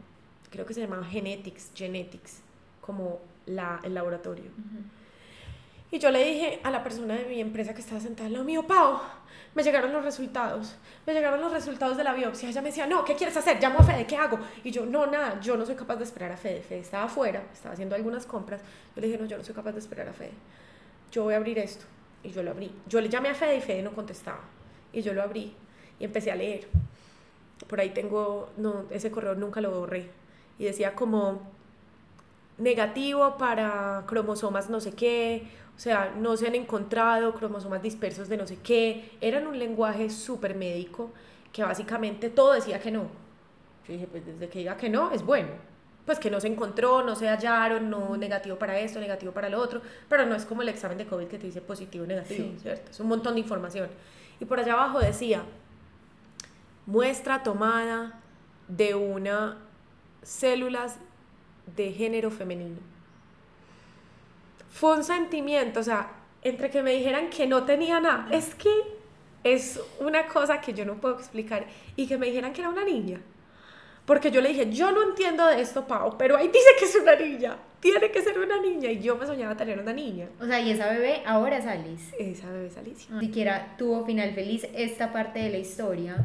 [0.51, 2.41] creo que se llamaba Genetics, Genetics,
[2.81, 4.51] como la, el laboratorio.
[5.91, 8.45] Y yo le dije a la persona de mi empresa que estaba sentada al lado
[8.45, 9.01] mío, Pau,
[9.55, 12.49] me llegaron los resultados, me llegaron los resultados de la biopsia.
[12.49, 13.61] Ella me decía, no, ¿qué quieres hacer?
[13.61, 14.39] Llamo a Fede, ¿qué hago?
[14.63, 16.63] Y yo, no, nada, yo no soy capaz de esperar a Fede.
[16.63, 18.61] Fede estaba afuera, estaba haciendo algunas compras.
[18.95, 20.33] Yo le dije, no, yo no soy capaz de esperar a Fede.
[21.11, 21.85] Yo voy a abrir esto.
[22.23, 22.71] Y yo lo abrí.
[22.87, 24.41] Yo le llamé a Fede y Fede no contestaba.
[24.93, 25.57] Y yo lo abrí
[25.99, 26.69] y empecé a leer.
[27.67, 30.09] Por ahí tengo, no, ese correo nunca lo borré.
[30.59, 31.43] Y decía como
[32.61, 38.37] negativo para cromosomas no sé qué, o sea, no se han encontrado cromosomas dispersos de
[38.37, 41.11] no sé qué, eran un lenguaje súper médico
[41.53, 43.05] que básicamente todo decía que no.
[43.89, 45.49] Yo dije, pues desde que diga que no, es bueno.
[46.05, 49.59] Pues que no se encontró, no se hallaron, no negativo para esto, negativo para lo
[49.59, 52.91] otro, pero no es como el examen de COVID que te dice positivo, negativo, ¿cierto?
[52.91, 53.89] Es un montón de información.
[54.39, 55.43] Y por allá abajo decía,
[56.87, 58.21] muestra tomada
[58.69, 59.59] de una
[60.23, 60.99] células
[61.77, 62.79] de género femenino
[64.71, 66.11] fue un sentimiento, o sea,
[66.43, 68.71] entre que me dijeran que no tenía nada, es que
[69.45, 72.85] es una cosa que yo no puedo explicar, y que me dijeran que era una
[72.85, 73.21] niña.
[74.07, 76.97] Porque yo le dije, yo no entiendo de esto, Pau, pero ahí dice que es
[76.97, 77.57] una niña.
[77.79, 78.91] Tiene que ser una niña.
[78.91, 80.29] Y yo me soñaba tener una niña.
[80.41, 82.15] O sea, y esa bebé ahora es Alice.
[82.19, 83.07] Esa bebé es Alice.
[83.13, 86.17] Ni siquiera tuvo final feliz esta parte de la historia.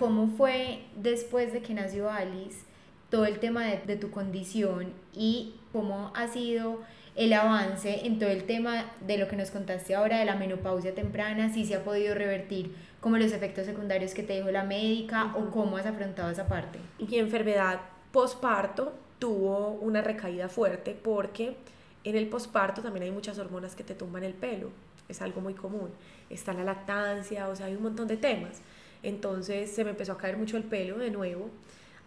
[0.00, 2.70] ¿Cómo fue después de que nació Alice?
[3.10, 6.78] todo el tema de, tu condición y cómo ha sido
[7.16, 10.94] el avance en todo el tema de lo que nos contaste ahora de la menopausia
[10.94, 15.34] temprana, si se ha podido revertir como los efectos secundarios que te dijo la médica
[15.36, 16.78] o cómo has afrontado esa parte.
[16.98, 17.80] Mi enfermedad
[18.12, 21.56] posparto tuvo una recaída fuerte porque
[22.04, 24.70] en el posparto también hay muchas hormonas que te tumban el pelo,
[25.08, 25.90] es algo muy común.
[26.30, 28.62] Está la lactancia, o sea, hay un montón de temas.
[29.02, 31.50] Entonces se me empezó a caer mucho el pelo de nuevo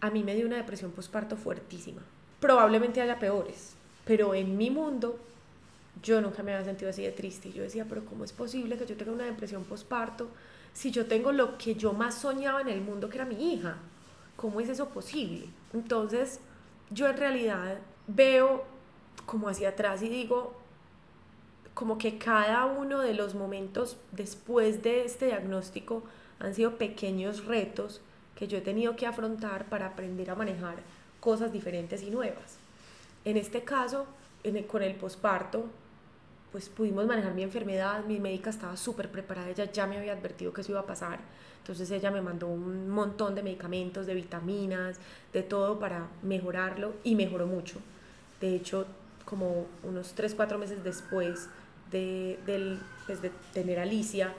[0.04, 2.02] a mí me dio una depresión postparto fuertísima.
[2.42, 5.18] Probablemente haya peores, pero en mi mundo
[6.04, 7.54] yo nunca me había sentido así de triste.
[7.54, 10.28] Yo decía, pero ¿cómo es posible que yo tenga una depresión postparto
[10.74, 13.78] si yo tengo lo que yo más soñaba en el mundo, que era mi hija?
[14.36, 15.48] ¿Cómo es eso posible?
[15.74, 16.42] Entonces,
[16.92, 17.78] yo en realidad
[18.08, 18.66] veo
[19.26, 20.54] como hacia atrás y digo,
[21.74, 26.04] como que cada uno de los momentos después de este diagnóstico
[26.44, 28.02] han sido pequeños retos
[28.36, 30.76] que yo he tenido que afrontar para aprender a manejar
[31.20, 32.58] cosas diferentes y nuevas.
[33.26, 34.06] En este caso,
[34.68, 35.66] con el posparto,
[36.52, 40.54] pues pudimos manejar mi enfermedad, mi médica estaba súper preparada, ella ya me había advertido
[40.54, 41.20] que eso iba a pasar,
[41.60, 45.00] entonces ella me mandó un montón de medicamentos, de vitaminas,
[45.32, 47.80] de todo para mejorarlo y mejoró mucho.
[48.42, 48.86] De hecho,
[49.26, 51.48] como unos 3, 4 meses después
[51.90, 52.38] de,
[53.08, 54.34] pues de tener Alicia,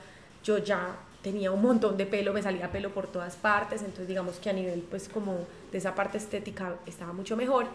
[0.44, 4.36] yo ya tenía un montón de pelo, me salía pelo por todas partes, entonces digamos
[4.36, 5.38] que a nivel pues como
[5.72, 7.66] de esa parte estética estaba mucho mejor.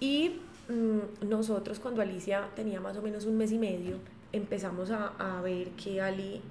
[0.00, 3.96] Y mm, nosotros cuando Alicia tenía más o menos un mes y medio,
[4.32, 6.42] empezamos a, a ver que Ali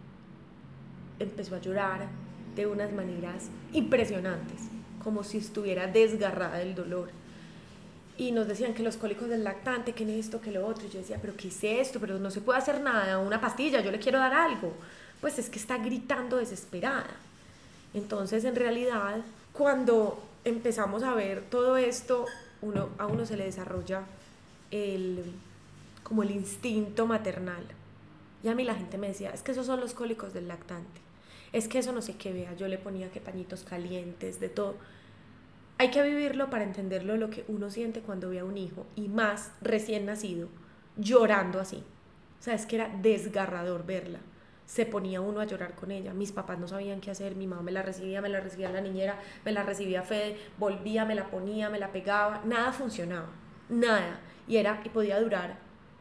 [1.20, 2.08] empezó a llorar
[2.56, 4.62] de unas maneras impresionantes,
[5.04, 7.10] como si estuviera desgarrada del dolor.
[8.18, 10.86] Y nos decían que los cólicos del lactante, que esto, que lo otro.
[10.88, 12.00] Y yo decía, pero ¿qué es esto?
[12.00, 14.74] Pero no se puede hacer nada, una pastilla, yo le quiero dar algo
[15.24, 17.08] pues es que está gritando desesperada.
[17.94, 19.22] Entonces, en realidad,
[19.54, 22.26] cuando empezamos a ver todo esto,
[22.62, 24.04] uno, a uno se le desarrolla
[24.70, 25.24] el,
[26.04, 27.64] como el instinto maternal.
[28.44, 31.00] Y a mí la gente me decía, es que esos son los cólicos del lactante.
[31.54, 32.54] Es que eso no sé qué vea.
[32.58, 34.76] Yo le ponía que pañitos calientes, de todo.
[35.78, 39.08] Hay que vivirlo para entenderlo lo que uno siente cuando ve a un hijo y
[39.08, 40.50] más recién nacido
[40.98, 41.82] llorando así.
[42.42, 44.20] O sea, es que era desgarrador verla
[44.66, 46.14] se ponía uno a llorar con ella.
[46.14, 48.82] Mis papás no sabían qué hacer, mi mamá me la recibía, me la recibía la
[48.82, 53.30] niñera, me la recibía Fede, volvía, me la ponía, me la pegaba, nada funcionaba,
[53.70, 54.20] nada.
[54.48, 55.58] Y era y podía durar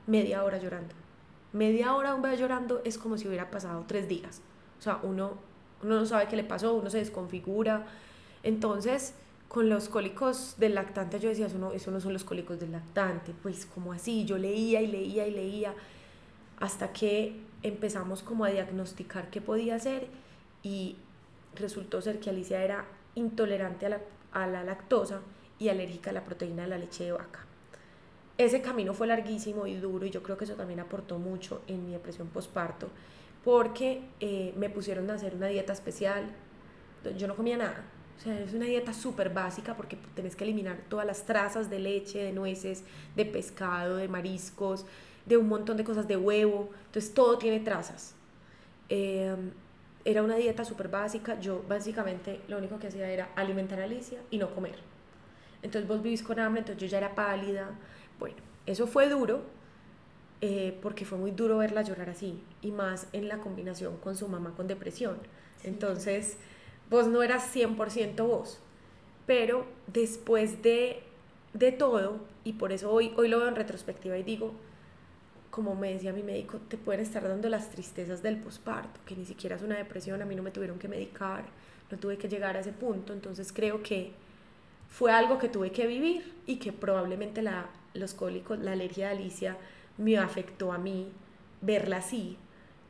[0.06, 0.94] media hora llorando.
[1.52, 4.40] Media hora un bebé llorando es como si hubiera pasado tres días.
[4.78, 5.34] O sea, uno,
[5.82, 7.86] uno no sabe qué le pasó, uno se desconfigura.
[8.42, 9.14] Entonces,
[9.48, 12.72] con los cólicos del lactante yo decía, eso no, eso no son los cólicos del
[12.72, 13.34] lactante.
[13.42, 15.74] Pues como así, yo leía y leía y leía
[16.58, 20.06] hasta que empezamos como a diagnosticar qué podía ser
[20.62, 20.96] y
[21.54, 24.00] resultó ser que Alicia era intolerante a la,
[24.32, 25.20] a la lactosa
[25.58, 27.40] y alérgica a la proteína de la leche de vaca.
[28.38, 31.84] Ese camino fue larguísimo y duro y yo creo que eso también aportó mucho en
[31.84, 32.88] mi depresión postparto
[33.44, 36.24] porque eh, me pusieron a hacer una dieta especial.
[37.16, 37.84] Yo no comía nada.
[38.16, 41.80] O sea, es una dieta súper básica porque tenés que eliminar todas las trazas de
[41.80, 42.84] leche, de nueces,
[43.16, 44.86] de pescado, de mariscos,
[45.26, 48.14] de un montón de cosas, de huevo, entonces todo tiene trazas.
[48.88, 49.50] Em,
[50.04, 54.18] era una dieta súper básica, yo básicamente lo único que hacía era alimentar a Alicia
[54.30, 54.76] y no comer.
[55.62, 57.70] Entonces vos vivís con hambre, entonces yo ya era pálida.
[58.18, 59.42] Bueno, eso fue duro,
[60.40, 64.26] eh, porque fue muy duro verla llorar así, y más en la combinación con su
[64.28, 65.18] mamá con depresión.
[65.62, 66.36] Entonces,
[66.90, 68.58] vos no eras 100% vos,
[69.26, 71.02] pero después de,
[71.54, 74.52] de todo, y por eso hoy, hoy lo veo en retrospectiva y digo,
[75.52, 79.26] como me decía mi médico, te pueden estar dando las tristezas del posparto, que ni
[79.26, 81.44] siquiera es una depresión, a mí no me tuvieron que medicar,
[81.90, 84.12] no tuve que llegar a ese punto, entonces creo que
[84.88, 89.12] fue algo que tuve que vivir y que probablemente la, los cólicos, la alergia de
[89.12, 89.58] Alicia
[89.98, 91.12] me afectó a mí
[91.60, 92.38] verla así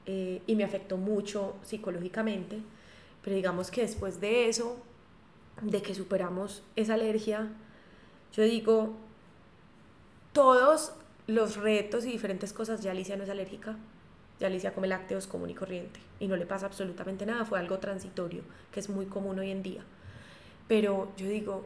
[0.07, 2.61] eh, y me afectó mucho psicológicamente,
[3.25, 4.77] pero digamos que después de eso,
[5.63, 7.49] de que superamos esa alergia,
[8.33, 8.95] yo digo,
[10.33, 10.93] todos
[11.27, 13.77] los retos y diferentes cosas, ya Alicia no es alérgica,
[14.41, 17.79] ya Alicia come lácteos común y corriente y no le pasa absolutamente nada, fue algo
[17.79, 19.83] transitorio, que es muy común hoy en día.
[20.69, 21.65] Pero yo digo,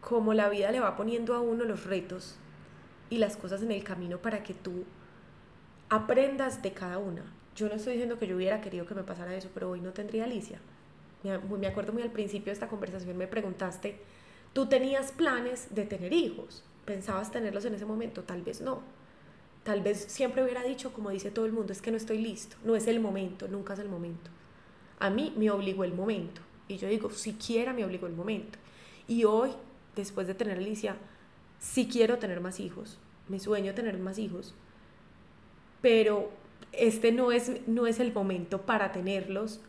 [0.00, 2.36] como la vida le va poniendo a uno los retos
[3.10, 4.84] y las cosas en el camino para que tú
[5.88, 7.22] aprendas de cada una.
[7.54, 9.92] Yo no estoy diciendo que yo hubiera querido que me pasara eso, pero hoy no
[9.92, 10.58] tendría Alicia.
[11.22, 14.00] Me acuerdo muy al principio de esta conversación, me preguntaste,
[14.52, 16.64] ¿tú tenías planes de tener hijos?
[16.84, 18.80] Pensabas tenerlos en ese momento, tal vez no.
[19.64, 22.56] Tal vez siempre hubiera dicho, como dice todo el mundo, es que no estoy listo,
[22.64, 24.30] no es el momento, nunca es el momento.
[24.98, 26.40] A mí me obligó el momento.
[26.68, 28.58] Y yo digo, siquiera me obligó el momento.
[29.06, 29.50] Y hoy,
[29.94, 30.96] después de tener Alicia,
[31.58, 32.98] sí quiero tener más hijos.
[33.28, 34.54] Me sueño tener más hijos.
[35.80, 36.30] Pero
[36.72, 39.60] este no es, no es el momento para tenerlos.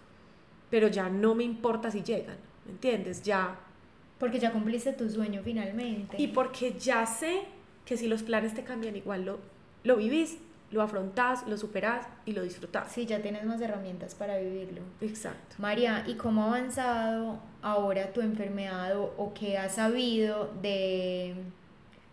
[0.69, 2.37] Pero ya no me importa si llegan.
[2.65, 3.23] ¿Me entiendes?
[3.23, 3.59] Ya
[4.19, 6.21] porque ya cumpliste tu sueño finalmente.
[6.21, 7.41] Y porque ya sé
[7.85, 9.39] que si los planes te cambian, igual lo,
[9.83, 10.37] lo vivís,
[10.73, 12.91] lo afrontás, lo superás y lo disfrutás.
[12.91, 14.81] Sí, ya tienes más herramientas para vivirlo.
[15.01, 15.55] Exacto.
[15.59, 21.35] María, ¿y cómo ha avanzado ahora tu enfermedad o, qué has sabido de,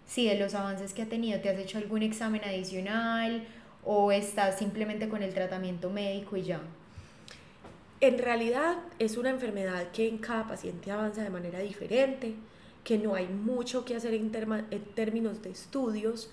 [0.06, 1.40] sí, de los avances que ha tenido?
[1.40, 3.46] ¿Te has hecho algún examen adicional
[3.82, 6.60] o estás simplemente con el tratamiento médico y ya?
[8.00, 12.34] En realidad es una enfermedad que en cada paciente avanza de manera diferente,
[12.82, 14.30] que no hay mucho que hacer en,
[14.94, 16.30] términos de estudios.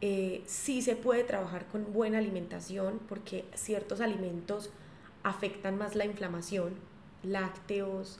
[0.00, 4.70] Eh, sí se puede trabajar con buena alimentación porque ciertos alimentos
[5.22, 6.74] afectan más la inflamación,
[7.22, 8.18] lácteos,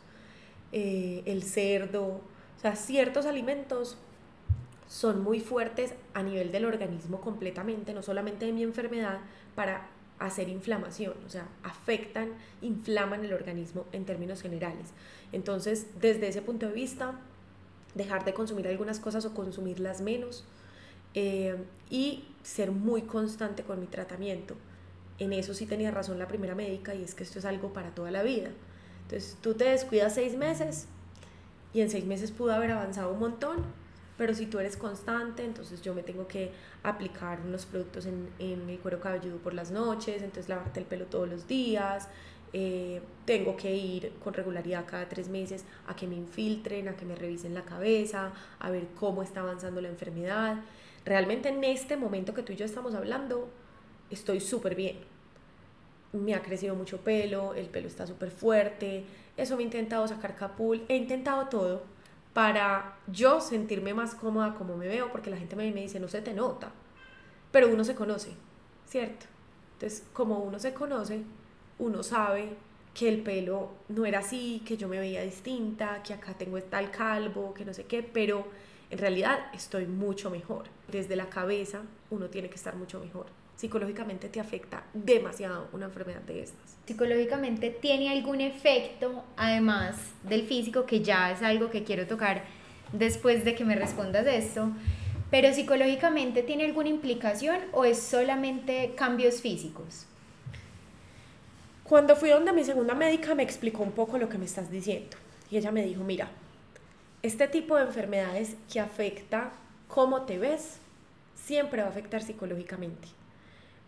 [0.70, 3.98] eh, el cerdo, o sea, ciertos alimentos
[4.88, 9.18] son muy fuertes a nivel del organismo completamente, no solamente de mi enfermedad,
[9.54, 12.30] para hacer inflamación, o sea, afectan,
[12.62, 14.90] inflaman el organismo en términos generales.
[15.32, 17.18] Entonces, desde ese punto de vista,
[17.94, 20.44] dejar de consumir algunas cosas o consumirlas menos
[21.14, 21.56] eh,
[21.90, 24.54] y ser muy constante con mi tratamiento.
[25.18, 27.90] En eso sí tenía razón la primera médica y es que esto es algo para
[27.90, 28.50] toda la vida.
[29.02, 30.86] Entonces, tú te descuidas seis meses
[31.72, 33.64] y en seis meses pudo haber avanzado un montón,
[34.16, 38.68] pero si tú eres constante, entonces yo me tengo que aplicar unos productos en, en
[38.70, 42.08] el cuero cabelludo por las noches, entonces lavarte el pelo todos los días,
[42.56, 47.04] eh, tengo que ir con regularidad cada tres meses a que me infiltren, a que
[47.04, 50.58] me revisen la cabeza, a ver cómo está avanzando la enfermedad.
[51.04, 53.48] Realmente en este momento que tú y yo estamos hablando,
[54.08, 54.98] estoy súper bien.
[56.12, 59.04] Me ha crecido mucho pelo, el pelo está súper fuerte,
[59.36, 61.93] eso me he intentado sacar capul, he intentado todo
[62.34, 66.20] para yo sentirme más cómoda como me veo, porque la gente me, dice, no se
[66.20, 66.72] te nota,
[67.50, 68.32] pero uno se conoce,
[68.86, 69.26] ¿cierto?
[69.74, 71.22] Entonces, como uno se conoce,
[71.78, 72.56] uno sabe
[72.92, 76.90] que el pelo no era así, que yo me veía distinta, que acá tengo tal
[76.90, 78.46] calvo, que no sé qué, pero
[78.90, 80.64] en realidad estoy mucho mejor.
[80.88, 86.22] Desde la cabeza uno tiene que estar mucho mejor psicológicamente te afecta demasiado una enfermedad
[86.22, 86.76] de estas.
[86.86, 92.42] Psicológicamente tiene algún efecto, además del físico, que ya es algo que quiero tocar
[92.92, 94.70] después de que me respondas esto,
[95.30, 100.06] pero psicológicamente tiene alguna implicación o es solamente cambios físicos?
[101.82, 105.16] Cuando fui donde mi segunda médica me explicó un poco lo que me estás diciendo
[105.50, 106.28] y ella me dijo, mira,
[107.22, 109.52] este tipo de enfermedades que afecta
[109.88, 110.78] cómo te ves,
[111.34, 113.08] siempre va a afectar psicológicamente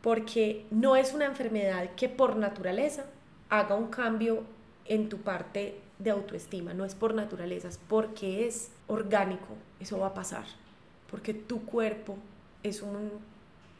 [0.06, 3.06] porque no es una enfermedad que por naturaleza
[3.48, 4.44] haga un cambio
[4.84, 10.06] en tu parte de autoestima, no es por naturaleza, es porque es orgánico, eso va
[10.06, 10.44] a pasar,
[11.10, 12.16] porque tu cuerpo
[12.62, 13.10] es un,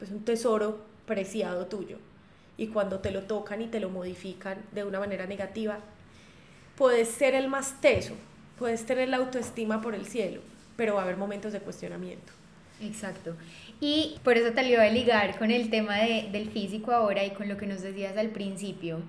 [0.01, 1.97] es un tesoro preciado tuyo
[2.57, 5.79] y cuando te lo tocan y te lo modifican de una manera negativa,
[6.75, 8.15] puedes ser el más teso,
[8.59, 10.41] puedes tener la autoestima por el cielo,
[10.75, 12.33] pero va a haber momentos de cuestionamiento.
[12.81, 13.33] Exacto.
[13.79, 17.23] Y por eso te lo iba a ligar con el tema de, del físico ahora
[17.23, 19.01] y con lo que nos decías al principio.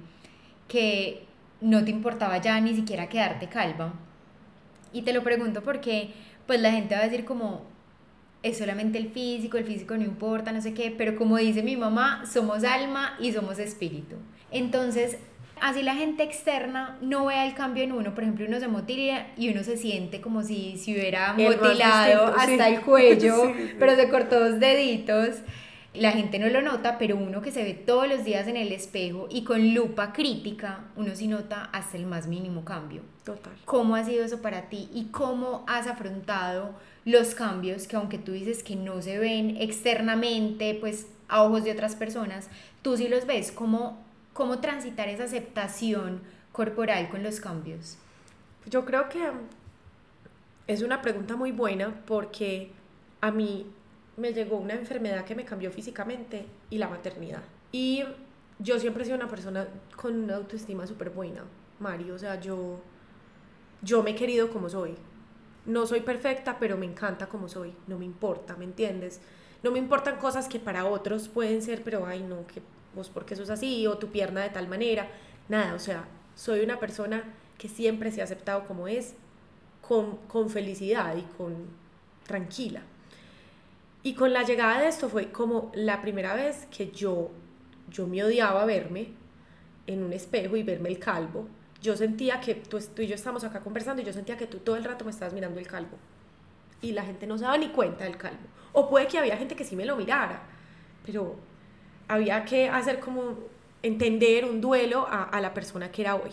[0.69, 1.25] que
[1.61, 3.95] no te importaba ya ni siquiera quedarte calva.
[4.93, 6.11] Y te lo pregunto porque
[6.47, 7.63] pues la gente va a decir como
[8.43, 11.77] es solamente el físico, el físico no importa, no sé qué, pero como dice mi
[11.77, 14.17] mamá, somos alma y somos espíritu.
[14.51, 15.19] Entonces,
[15.63, 19.27] así la gente externa no vea el cambio en uno, por ejemplo, uno se motila
[19.37, 24.41] y uno se siente como si se hubiera motilado hasta el cuello, pero se cortó
[24.41, 25.43] dos deditos
[25.95, 28.73] la gente no lo nota, pero uno que se ve todos los días en el
[28.73, 33.03] espejo y con lupa crítica, uno sí nota hasta el más mínimo cambio.
[33.25, 33.55] Total.
[33.65, 38.33] ¿Cómo ha sido eso para ti y cómo has afrontado los cambios que aunque tú
[38.33, 42.49] dices que no se ven externamente, pues a ojos de otras personas,
[42.83, 43.51] tú sí los ves?
[43.51, 43.99] ¿Cómo,
[44.39, 46.21] cómo transitar esa aceptación
[46.53, 47.99] corporal con los cambios?
[48.67, 49.33] Yo creo que
[50.69, 52.71] es una pregunta muy buena porque
[53.21, 53.67] a mí
[54.17, 57.43] me llegó una enfermedad que me cambió físicamente y la maternidad.
[57.73, 58.05] Y
[58.61, 59.67] yo siempre he sido una persona
[59.97, 61.43] con una autoestima súper buena,
[61.81, 62.15] Mario.
[62.15, 62.81] O sea, yo,
[63.83, 64.95] yo me he querido como soy.
[65.67, 67.75] No soy perfecta, pero me encanta como soy.
[67.89, 69.21] No me importa, ¿me entiendes?
[69.65, 72.63] No me importan cosas que para otros pueden ser, pero ay, no, que
[72.99, 75.09] vos porque sos así o tu pierna de tal manera.
[75.49, 77.25] Nada, o sea, soy una persona
[77.57, 79.15] que siempre se ha aceptado como es,
[79.81, 81.55] con, con felicidad y con
[82.27, 82.83] tranquila.
[84.03, 87.31] Y con la llegada de esto fue como la primera vez que yo,
[87.91, 89.09] yo me odiaba verme
[89.87, 91.49] en un espejo y verme el calvo.
[91.81, 94.59] Yo sentía que tú, tú y yo estamos acá conversando y yo sentía que tú
[94.59, 95.97] todo el rato me estabas mirando el calvo.
[96.81, 98.43] Y la gente no se daba ni cuenta del calvo.
[98.73, 100.43] O puede que había gente que sí me lo mirara,
[101.05, 101.37] pero
[102.09, 103.39] había que hacer como
[103.83, 106.31] entender un duelo a, a la persona que era hoy.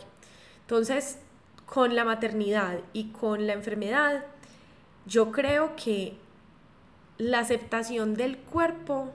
[0.61, 1.19] Entonces,
[1.65, 4.25] con la maternidad y con la enfermedad,
[5.05, 6.17] yo creo que
[7.17, 9.11] la aceptación del cuerpo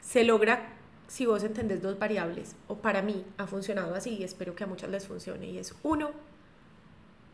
[0.00, 0.68] se logra
[1.08, 4.66] si vos entendés dos variables, o para mí ha funcionado así y espero que a
[4.66, 6.10] muchas les funcione, y es uno,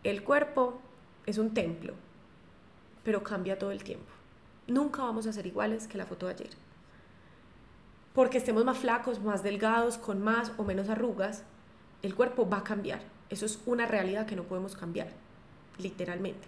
[0.03, 0.81] el cuerpo
[1.27, 1.95] es un templo,
[3.05, 4.11] pero cambia todo el tiempo.
[4.67, 6.51] Nunca vamos a ser iguales que la foto de ayer.
[8.15, 11.45] Porque estemos más flacos, más delgados, con más o menos arrugas,
[12.03, 13.01] el cuerpo va a cambiar.
[13.31, 15.09] Eso es una realidad que no podemos cambiar,
[15.79, 16.47] literalmente.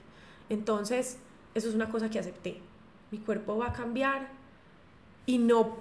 [0.48, 1.18] Entonces,
[1.54, 2.60] eso es una cosa que acepté.
[3.10, 4.28] Mi cuerpo va a cambiar
[5.26, 5.78] y no...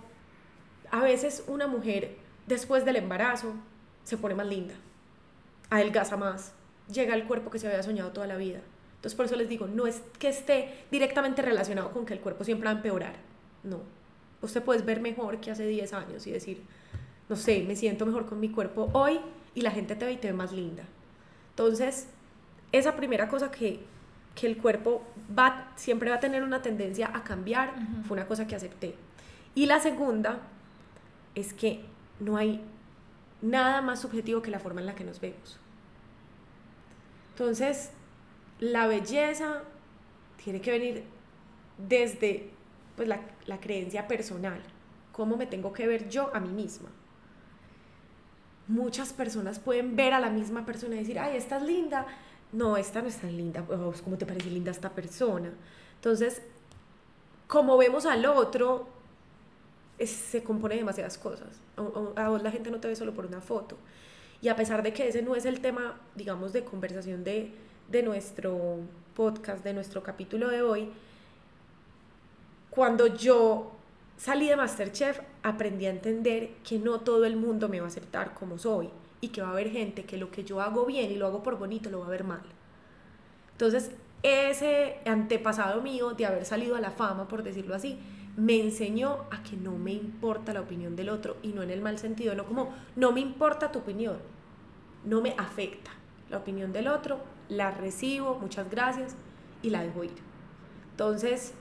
[0.92, 2.18] A veces una mujer
[2.48, 3.54] después del embarazo
[4.04, 4.74] se pone más linda,
[5.70, 6.54] adelgaza más,
[6.92, 8.62] llega al cuerpo que se había soñado toda la vida.
[8.96, 12.44] Entonces por eso les digo, no es que esté directamente relacionado con que el cuerpo
[12.44, 13.14] siempre va a empeorar.
[13.64, 13.82] No.
[14.42, 16.62] Usted puede ver mejor que hace 10 años y decir,
[17.28, 19.20] no sé, me siento mejor con mi cuerpo hoy
[19.56, 20.84] y la gente te ve y te ve más linda.
[21.52, 22.08] Entonces,
[22.72, 23.82] esa primera cosa que
[24.40, 25.04] que el cuerpo
[25.38, 27.74] va, siempre va a tener una tendencia a cambiar,
[28.08, 28.96] fue una cosa que acepté.
[29.54, 30.40] Y la segunda
[31.36, 31.84] es que
[32.22, 32.62] no hay
[33.42, 35.60] nada más subjetivo que la forma en la que nos vemos.
[37.32, 37.92] Entonces,
[38.60, 39.64] la belleza
[40.42, 41.04] tiene que venir
[41.78, 42.50] desde
[43.00, 44.60] pues, la, la creencia personal,
[45.14, 46.90] cómo me tengo que ver yo a mí misma.
[48.68, 52.06] Muchas personas pueden ver a la misma persona y decir, ay, estás linda,
[52.52, 55.50] no, esta no es tan linda, ¿cómo te parece linda esta persona?
[55.96, 56.42] Entonces,
[57.48, 58.90] como vemos al otro,
[59.98, 61.62] se compone de demasiadas cosas.
[62.18, 63.78] A, vos la gente no te ve solo por una foto.
[64.42, 67.54] Y a pesar de que ese no es el tema, digamos, de conversación de,
[67.90, 68.82] de nuestro
[69.16, 70.92] podcast, de nuestro capítulo de hoy,
[72.80, 73.74] cuando yo
[74.16, 78.34] salí de Masterchef, aprendí a entender que no todo el mundo me va a aceptar
[78.34, 81.16] como soy y que va a haber gente que lo que yo hago bien y
[81.16, 82.40] lo hago por bonito lo va a ver mal.
[83.52, 83.92] Entonces,
[84.24, 88.00] ese antepasado mío de haber salido a la fama, por decirlo así,
[88.38, 91.82] me enseñó a que no me importa la opinión del otro y no en el
[91.82, 94.20] mal sentido, no como no me importa tu opinión,
[95.04, 95.92] no me afecta
[96.30, 97.20] la opinión del otro,
[97.50, 99.18] la recibo, muchas gracias
[99.62, 100.14] y la dejo ir.
[100.92, 101.56] Entonces,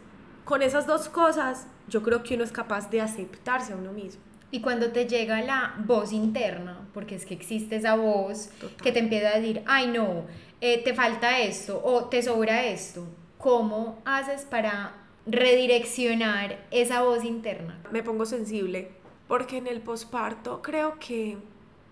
[0.49, 4.23] con esas dos cosas, yo creo que uno es capaz de aceptarse a uno mismo.
[4.51, 8.49] Y cuando te llega la voz interna, porque es que existe esa voz
[8.83, 10.25] que te empieza a decir, ay no,
[10.63, 14.95] eh, te falta esto o te sobra esto, ¿cómo haces para
[15.27, 17.79] redireccionar esa voz interna?
[17.91, 18.91] Me pongo sensible,
[19.29, 21.37] porque en el posparto creo que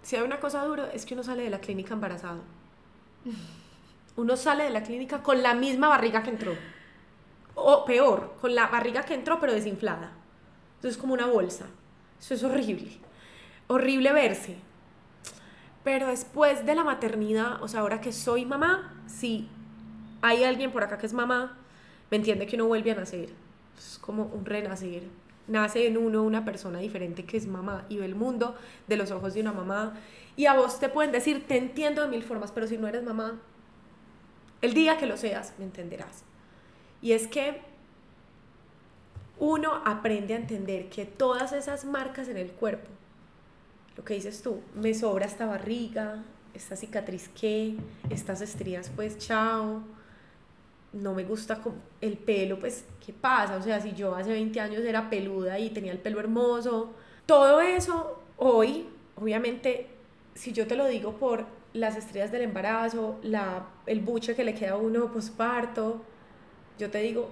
[0.00, 2.40] si hay una cosa dura es que uno sale de la clínica embarazado.
[4.16, 6.54] Uno sale de la clínica con la misma barriga que entró.
[7.56, 10.12] O peor, con la barriga que entró pero desinflada.
[10.76, 11.66] Entonces como una bolsa.
[12.20, 12.92] Eso es horrible.
[13.66, 14.56] Horrible verse.
[15.82, 19.48] Pero después de la maternidad, o sea, ahora que soy mamá, si
[20.20, 21.56] hay alguien por acá que es mamá,
[22.10, 23.30] me entiende que uno vuelve a nacer.
[23.76, 25.04] Es como un renacer.
[25.48, 28.56] nace en uno una persona diferente que es mamá y ve el mundo
[28.88, 29.94] de los ojos de una mamá.
[30.36, 33.02] Y a vos te pueden decir, te entiendo de mil formas, pero si no eres
[33.02, 33.38] mamá,
[34.60, 36.24] el día que lo seas, me entenderás.
[37.02, 37.60] Y es que
[39.38, 42.88] uno aprende a entender que todas esas marcas en el cuerpo,
[43.96, 46.22] lo que dices tú, me sobra esta barriga,
[46.54, 47.76] esta cicatriz que,
[48.10, 49.82] estas estrías pues chao,
[50.92, 51.60] no me gusta
[52.00, 53.56] el pelo, pues, ¿qué pasa?
[53.56, 56.94] O sea, si yo hace 20 años era peluda y tenía el pelo hermoso,
[57.26, 59.88] todo eso hoy, obviamente,
[60.34, 64.54] si yo te lo digo por las estrellas del embarazo, la, el buche que le
[64.54, 66.02] queda a uno posparto,
[66.78, 67.30] yo te digo,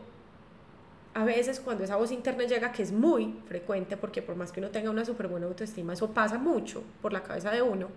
[1.14, 4.61] a veces cuando esa voz interna llega, que es muy frecuente, porque por más que
[4.61, 7.88] uno tenga una súper buena autoestima, eso pasa mucho por la cabeza de uno,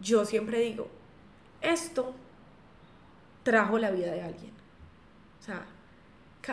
[0.00, 0.88] yo siempre digo,
[1.60, 2.14] esto
[3.42, 4.52] trajo la vida de alguien.
[5.40, 5.66] O sea,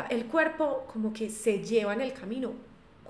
[0.09, 2.53] el cuerpo como que se lleva en el camino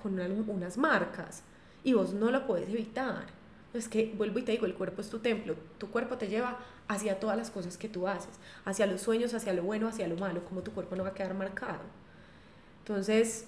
[0.02, 1.42] con unas marcas
[1.82, 3.26] y vos no lo puedes evitar.
[3.72, 5.56] Es que, vuelvo y te digo, el cuerpo es tu templo.
[5.78, 9.52] Tu cuerpo te lleva hacia todas las cosas que tú haces, hacia los sueños, hacia
[9.52, 11.80] lo bueno, hacia lo malo, como tu cuerpo no va a quedar marcado.
[12.80, 13.46] Entonces,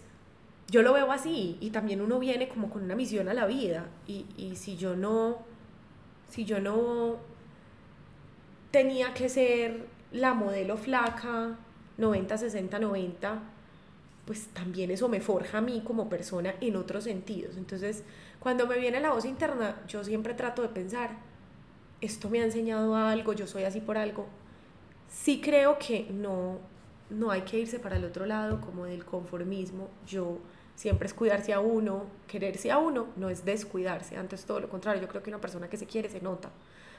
[0.68, 3.86] yo lo veo así y también uno viene como con una misión a la vida
[4.06, 5.38] y, y si yo no,
[6.28, 7.18] si yo no
[8.70, 11.56] tenía que ser la modelo flaca,
[11.98, 13.42] 90, 60, 90,
[14.26, 17.56] pues también eso me forja a mí como persona en otros sentidos.
[17.56, 18.02] Entonces,
[18.40, 21.10] cuando me viene la voz interna, yo siempre trato de pensar,
[22.00, 24.26] esto me ha enseñado algo, yo soy así por algo.
[25.08, 26.58] Sí creo que no,
[27.10, 29.88] no hay que irse para el otro lado como del conformismo.
[30.06, 30.38] Yo
[30.74, 35.00] siempre es cuidarse a uno, quererse a uno, no es descuidarse, antes todo lo contrario,
[35.00, 36.50] yo creo que una persona que se quiere se nota.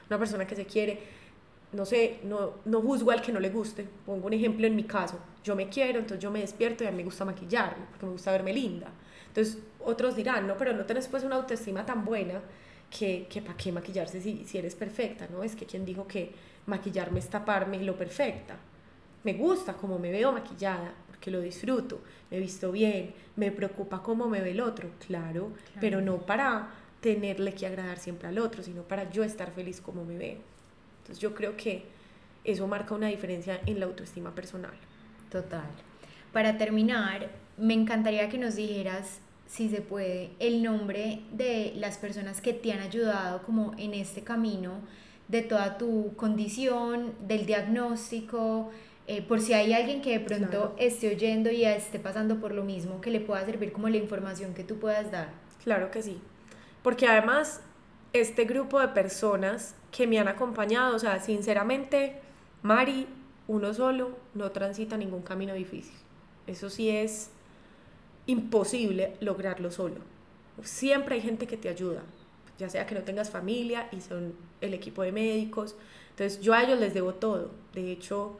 [0.08, 1.00] Una persona que se quiere
[1.72, 3.86] no sé, no, no juzgo al que no le guste.
[4.06, 5.18] Pongo un ejemplo en mi caso.
[5.44, 8.12] Yo me quiero, entonces yo me despierto y a mí me gusta maquillarme, porque me
[8.12, 8.88] gusta verme linda.
[9.28, 12.40] Entonces otros dirán, no, pero no tenés pues una autoestima tan buena
[12.90, 15.42] que, que para qué maquillarse si, si eres perfecta, ¿no?
[15.42, 16.32] Es que quien dijo que
[16.66, 18.56] maquillarme es taparme lo perfecta.
[19.24, 24.02] Me gusta como me veo maquillada, porque lo disfruto, me he visto bien, me preocupa
[24.02, 25.52] cómo me ve el otro, claro.
[25.80, 26.70] pero no para
[27.00, 30.38] tenerle que agradar siempre al otro, sino para yo estar feliz como me veo.
[31.00, 31.84] Entonces yo creo que
[32.44, 34.74] eso marca una diferencia en la autoestima personal.
[35.30, 35.68] Total.
[36.32, 42.40] Para terminar, me encantaría que nos dijeras, si se puede, el nombre de las personas
[42.40, 44.74] que te han ayudado como en este camino
[45.26, 48.70] de toda tu condición, del diagnóstico,
[49.06, 52.62] eh, por si hay alguien que de pronto esté oyendo y esté pasando por lo
[52.62, 55.30] mismo, que le pueda servir como la información que tú puedas dar.
[55.64, 56.20] Claro que sí,
[56.82, 57.62] porque además
[58.12, 62.20] este grupo de personas que me han acompañado, o sea, sinceramente,
[62.62, 63.06] Mari,
[63.46, 65.96] uno solo no transita ningún camino difícil.
[66.46, 67.30] Eso sí es
[68.28, 69.96] imposible lograrlo solo.
[70.62, 72.02] Siempre hay gente que te ayuda,
[72.58, 75.74] ya sea que no tengas familia y son el equipo de médicos.
[76.10, 77.50] Entonces yo a ellos les debo todo.
[77.72, 78.38] De hecho,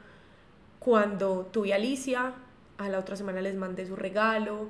[0.78, 2.34] cuando tuve a Alicia,
[2.76, 4.68] a la otra semana les mandé su regalo,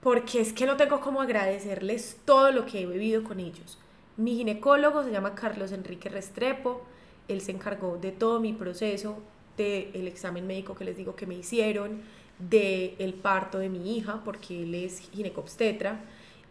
[0.00, 3.78] porque es que no tengo cómo agradecerles todo lo que he vivido con ellos.
[4.16, 6.82] Mi ginecólogo se llama Carlos Enrique Restrepo,
[7.28, 9.18] él se encargó de todo mi proceso,
[9.56, 12.02] del examen médico que les digo que me hicieron,
[12.38, 16.00] del el parto de mi hija, porque él es ginecobstetra,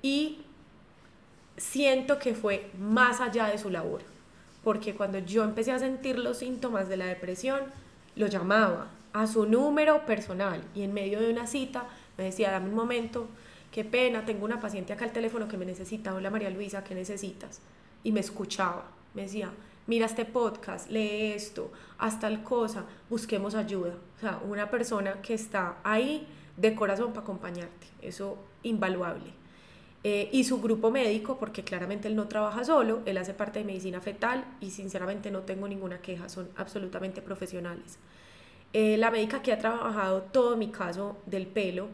[0.02, 0.40] y
[1.58, 4.02] siento que fue más allá de su labor,
[4.64, 7.62] porque cuando yo empecé a sentir los síntomas de la depresión,
[8.16, 11.86] lo llamaba a su número personal y en medio de una cita
[12.18, 13.28] me decía, dame un momento,
[13.72, 16.96] qué pena, tengo una paciente acá al teléfono que me necesita, hola María Luisa, ¿qué
[16.96, 17.62] necesitas?
[18.04, 19.52] Y me escuchaba, me decía,
[19.88, 23.96] mira este podcast, lee esto, haz tal cosa, busquemos ayuda.
[24.18, 26.28] O sea, una persona que está ahí
[26.58, 29.34] de corazón para acompañarte, eso invaluable.
[30.06, 33.66] Eh, y su grupo médico, porque claramente él no trabaja solo, él hace parte de
[33.66, 37.98] medicina fetal y sinceramente no tengo ninguna queja, son absolutamente profesionales.
[38.74, 41.88] Eh, la médica que ha trabajado todo mi caso del pelo,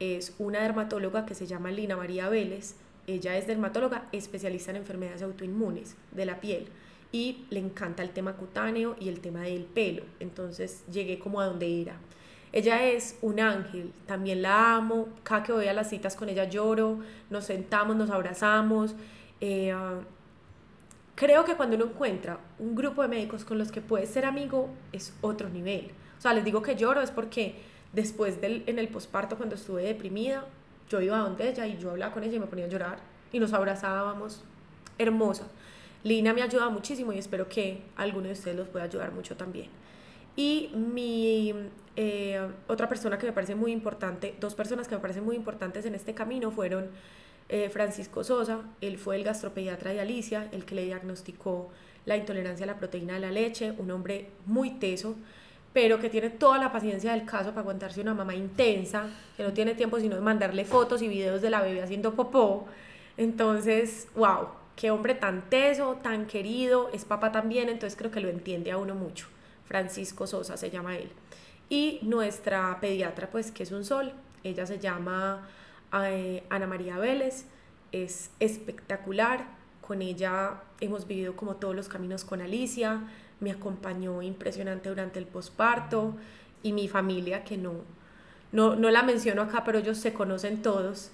[0.00, 2.74] es una dermatóloga que se llama Lina María Vélez.
[3.06, 6.68] Ella es dermatóloga especialista en enfermedades autoinmunes de la piel
[7.14, 10.02] y le encanta el tema cutáneo y el tema del pelo.
[10.18, 11.96] Entonces llegué como a donde era.
[12.50, 15.06] Ella es un ángel, también la amo.
[15.22, 16.98] Cada que voy a las citas con ella lloro,
[17.30, 18.96] nos sentamos, nos abrazamos.
[19.40, 19.72] Eh,
[21.14, 24.70] creo que cuando uno encuentra un grupo de médicos con los que puedes ser amigo
[24.90, 25.92] es otro nivel.
[26.18, 27.54] O sea, les digo que lloro es porque
[27.92, 30.46] después del, en el posparto, cuando estuve deprimida,
[30.88, 32.98] yo iba a donde ella y yo hablaba con ella y me ponía a llorar
[33.30, 34.42] y nos abrazábamos.
[34.98, 35.46] Hermosa.
[36.04, 39.36] Lina me ha ayudado muchísimo y espero que alguno de ustedes los pueda ayudar mucho
[39.36, 39.68] también.
[40.36, 41.52] Y mi
[41.96, 45.86] Eh, otra persona que me parece muy importante, dos personas que me parecen muy importantes
[45.86, 46.88] en este camino fueron
[47.48, 51.70] eh, Francisco Sosa, él fue el gastropediatra de Alicia, el que le diagnosticó
[52.04, 55.14] la intolerancia a la proteína de la leche, un hombre muy teso,
[55.72, 59.52] pero que tiene toda la paciencia del caso para aguantarse una mamá intensa, que no
[59.52, 62.66] tiene tiempo sino de mandarle fotos y videos de la bebé haciendo popó.
[63.16, 68.28] Entonces, wow, qué hombre tan teso, tan querido, es papá también, entonces creo que lo
[68.28, 69.26] entiende a uno mucho.
[69.66, 71.10] Francisco Sosa se llama él.
[71.68, 74.12] Y nuestra pediatra, pues que es un sol,
[74.42, 75.48] ella se llama
[76.04, 77.46] eh, Ana María Vélez,
[77.92, 79.46] es espectacular,
[79.80, 83.00] con ella hemos vivido como todos los caminos con Alicia,
[83.40, 86.16] me acompañó impresionante durante el posparto
[86.62, 87.74] y mi familia, que no,
[88.52, 91.10] no, no la menciono acá, pero ellos se conocen todos,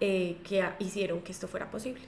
[0.00, 2.02] eh, que hicieron que esto fuera posible.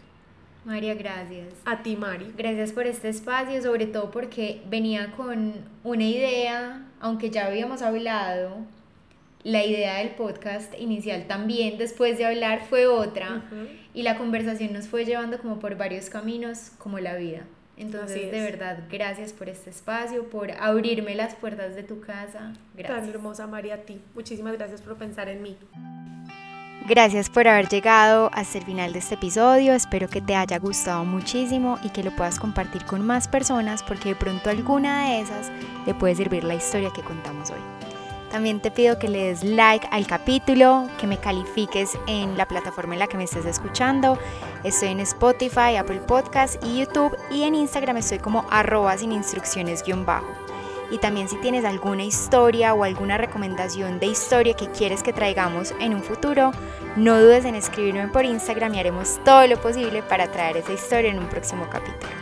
[0.64, 1.54] María, gracias.
[1.64, 2.32] A ti, Mari.
[2.36, 8.58] Gracias por este espacio, sobre todo porque venía con una idea, aunque ya habíamos hablado,
[9.44, 13.42] la idea del podcast inicial también después de hablar fue otra
[13.92, 17.42] y la conversación nos fue llevando como por varios caminos, como la vida.
[17.76, 22.52] Entonces, de verdad, gracias por este espacio, por abrirme las puertas de tu casa.
[22.76, 23.00] Gracias.
[23.00, 24.00] Tan hermosa María a ti.
[24.14, 25.56] Muchísimas gracias por pensar en mí.
[26.84, 29.72] Gracias por haber llegado hasta el final de este episodio.
[29.72, 34.10] Espero que te haya gustado muchísimo y que lo puedas compartir con más personas porque
[34.10, 35.52] de pronto alguna de esas
[35.86, 37.60] le puede servir la historia que contamos hoy.
[38.32, 42.94] También te pido que le des like al capítulo, que me califiques en la plataforma
[42.94, 44.18] en la que me estés escuchando.
[44.64, 49.84] Estoy en Spotify, Apple Podcast y YouTube y en Instagram estoy como arroba sin instrucciones
[49.84, 50.41] guion bajo.
[50.92, 55.74] Y también si tienes alguna historia o alguna recomendación de historia que quieres que traigamos
[55.80, 56.52] en un futuro,
[56.96, 61.10] no dudes en escribirme por Instagram y haremos todo lo posible para traer esa historia
[61.10, 62.21] en un próximo capítulo.